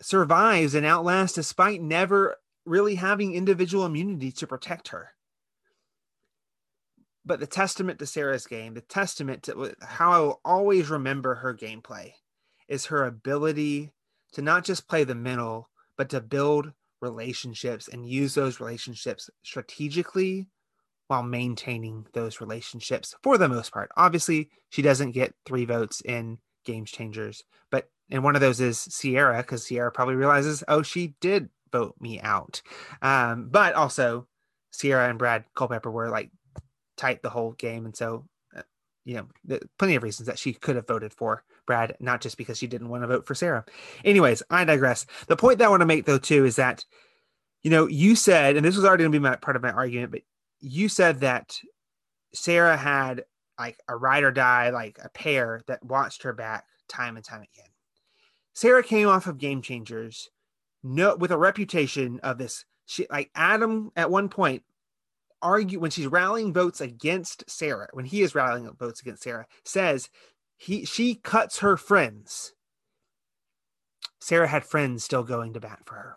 [0.00, 2.36] survives and outlasts despite never
[2.66, 5.13] really having individual immunity to protect her.
[7.26, 11.54] But the testament to Sarah's game, the testament to how I will always remember her
[11.54, 12.12] gameplay
[12.68, 13.92] is her ability
[14.32, 20.48] to not just play the middle, but to build relationships and use those relationships strategically
[21.06, 23.90] while maintaining those relationships for the most part.
[23.96, 28.78] Obviously, she doesn't get three votes in Games Changers, but and one of those is
[28.78, 32.62] Sierra because Sierra probably realizes, oh, she did vote me out.
[33.00, 34.26] Um, but also,
[34.70, 36.30] Sierra and Brad Culpepper were like
[36.96, 38.24] tight the whole game, and so
[38.56, 38.62] uh,
[39.04, 39.14] you
[39.48, 42.66] know, plenty of reasons that she could have voted for Brad, not just because she
[42.66, 43.64] didn't want to vote for Sarah.
[44.04, 45.06] Anyways, I digress.
[45.28, 46.84] The point that I want to make though too is that
[47.62, 49.72] you know you said, and this was already going to be my part of my
[49.72, 50.22] argument, but
[50.60, 51.58] you said that
[52.34, 53.24] Sarah had
[53.58, 57.42] like a ride or die, like a pair that watched her back time and time
[57.42, 57.70] again.
[58.52, 60.30] Sarah came off of Game Changers,
[60.82, 62.64] no, with a reputation of this.
[62.86, 64.62] She like Adam at one point
[65.44, 70.08] argue when she's rallying votes against Sarah, when he is rallying votes against Sarah, says
[70.56, 72.54] he she cuts her friends.
[74.20, 76.16] Sarah had friends still going to bat for her.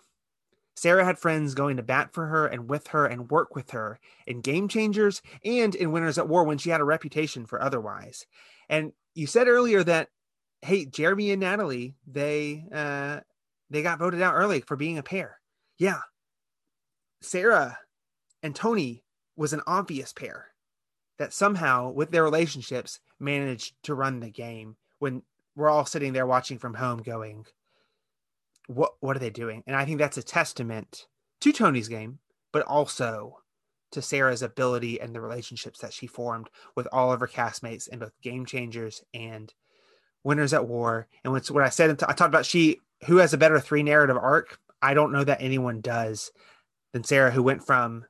[0.78, 4.00] Sarah had friends going to bat for her and with her and work with her
[4.28, 8.26] in Game Changers and in Winners at War when she had a reputation for otherwise.
[8.70, 10.10] And you said earlier that,
[10.62, 13.22] hey, Jeremy and Natalie, they uh,
[13.70, 15.40] they got voted out early for being a pair.
[15.78, 16.02] Yeah,
[17.22, 17.78] Sarah
[18.44, 19.04] and Tony
[19.38, 20.48] was an obvious pair
[21.18, 25.22] that somehow, with their relationships, managed to run the game when
[25.56, 27.46] we're all sitting there watching from home, going,
[28.68, 29.64] what what are they doing?
[29.66, 31.08] And I think that's a testament
[31.42, 32.20] to Tony's game,
[32.52, 33.38] but also
[33.92, 38.00] to Sarah's ability and the relationships that she formed with all of her castmates in
[38.00, 39.54] both Game Changers and
[40.24, 41.08] Winners at War.
[41.24, 44.18] And what's what I said, I talked about she who has a better three narrative
[44.18, 44.60] arc.
[44.82, 46.32] I don't know that anyone does
[46.92, 48.06] than Sarah, who went from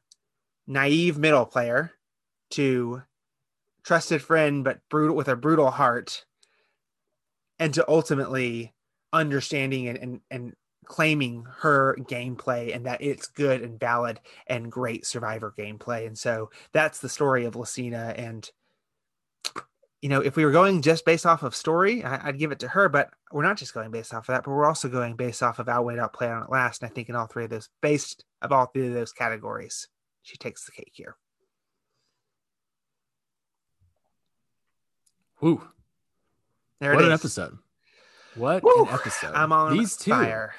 [0.67, 1.91] naive middle player
[2.51, 3.01] to
[3.83, 6.25] trusted friend, but brutal with a brutal heart,
[7.57, 8.73] and to ultimately
[9.13, 10.53] understanding and, and, and
[10.85, 16.07] claiming her gameplay and that it's good and valid and great survivor gameplay.
[16.07, 18.17] And so that's the story of Lacina.
[18.17, 18.49] And,
[20.01, 22.59] you know, if we were going just based off of story, I, would give it
[22.59, 25.15] to her, but we're not just going based off of that, but we're also going
[25.15, 26.81] based off of outweighed outplay on it last.
[26.81, 29.87] And I think in all three of those, based of all three of those categories,
[30.27, 31.15] she takes the cake here.
[35.39, 35.65] Whew.
[36.81, 37.57] There what an episode.
[38.35, 39.33] What Woo, an episode!
[39.33, 40.11] I'm on these two.
[40.11, 40.53] Fire.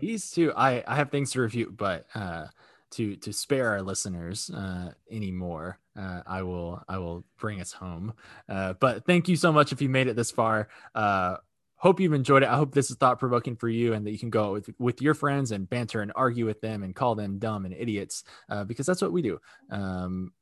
[0.00, 2.46] These two, I I have things to review, but uh,
[2.92, 8.14] to to spare our listeners uh, anymore, uh, I will I will bring us home.
[8.48, 10.68] Uh, but thank you so much if you made it this far.
[10.94, 11.38] Uh,
[11.82, 12.48] hope you've enjoyed it.
[12.48, 15.02] I hope this is thought provoking for you, and that you can go with with
[15.02, 18.62] your friends and banter and argue with them and call them dumb and idiots uh,
[18.62, 19.40] because that's what we do
[19.70, 20.32] um,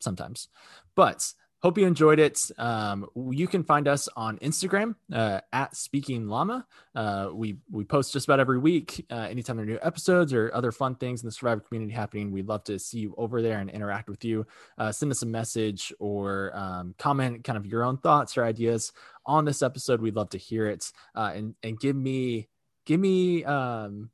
[0.00, 0.48] sometimes.
[0.94, 1.32] But
[1.62, 2.40] hope you enjoyed it.
[2.58, 6.66] Um, you can find us on Instagram uh, at Speaking Llama.
[6.94, 9.06] Uh, we we post just about every week.
[9.10, 12.32] Uh, anytime there are new episodes or other fun things in the Survivor community happening,
[12.32, 14.46] we'd love to see you over there and interact with you.
[14.76, 18.92] Uh, send us a message or um, comment kind of your own thoughts or ideas
[19.24, 20.00] on this episode.
[20.00, 22.48] We'd love to hear it uh, and and give me
[22.84, 23.44] give me.
[23.44, 24.10] Um,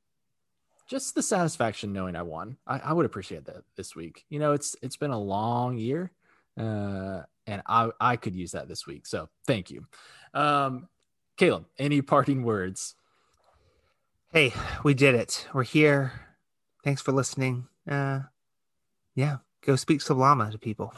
[0.86, 2.56] just the satisfaction knowing I won.
[2.66, 4.24] I, I would appreciate that this week.
[4.30, 6.12] You know, it's it's been a long year.
[6.58, 9.06] Uh, and I I could use that this week.
[9.06, 9.86] So thank you,
[10.34, 10.88] um,
[11.36, 11.64] Caleb.
[11.78, 12.94] Any parting words?
[14.32, 14.52] Hey,
[14.84, 15.48] we did it.
[15.54, 16.12] We're here.
[16.84, 17.66] Thanks for listening.
[17.90, 18.20] Uh,
[19.14, 20.92] yeah, go speak some llama to people.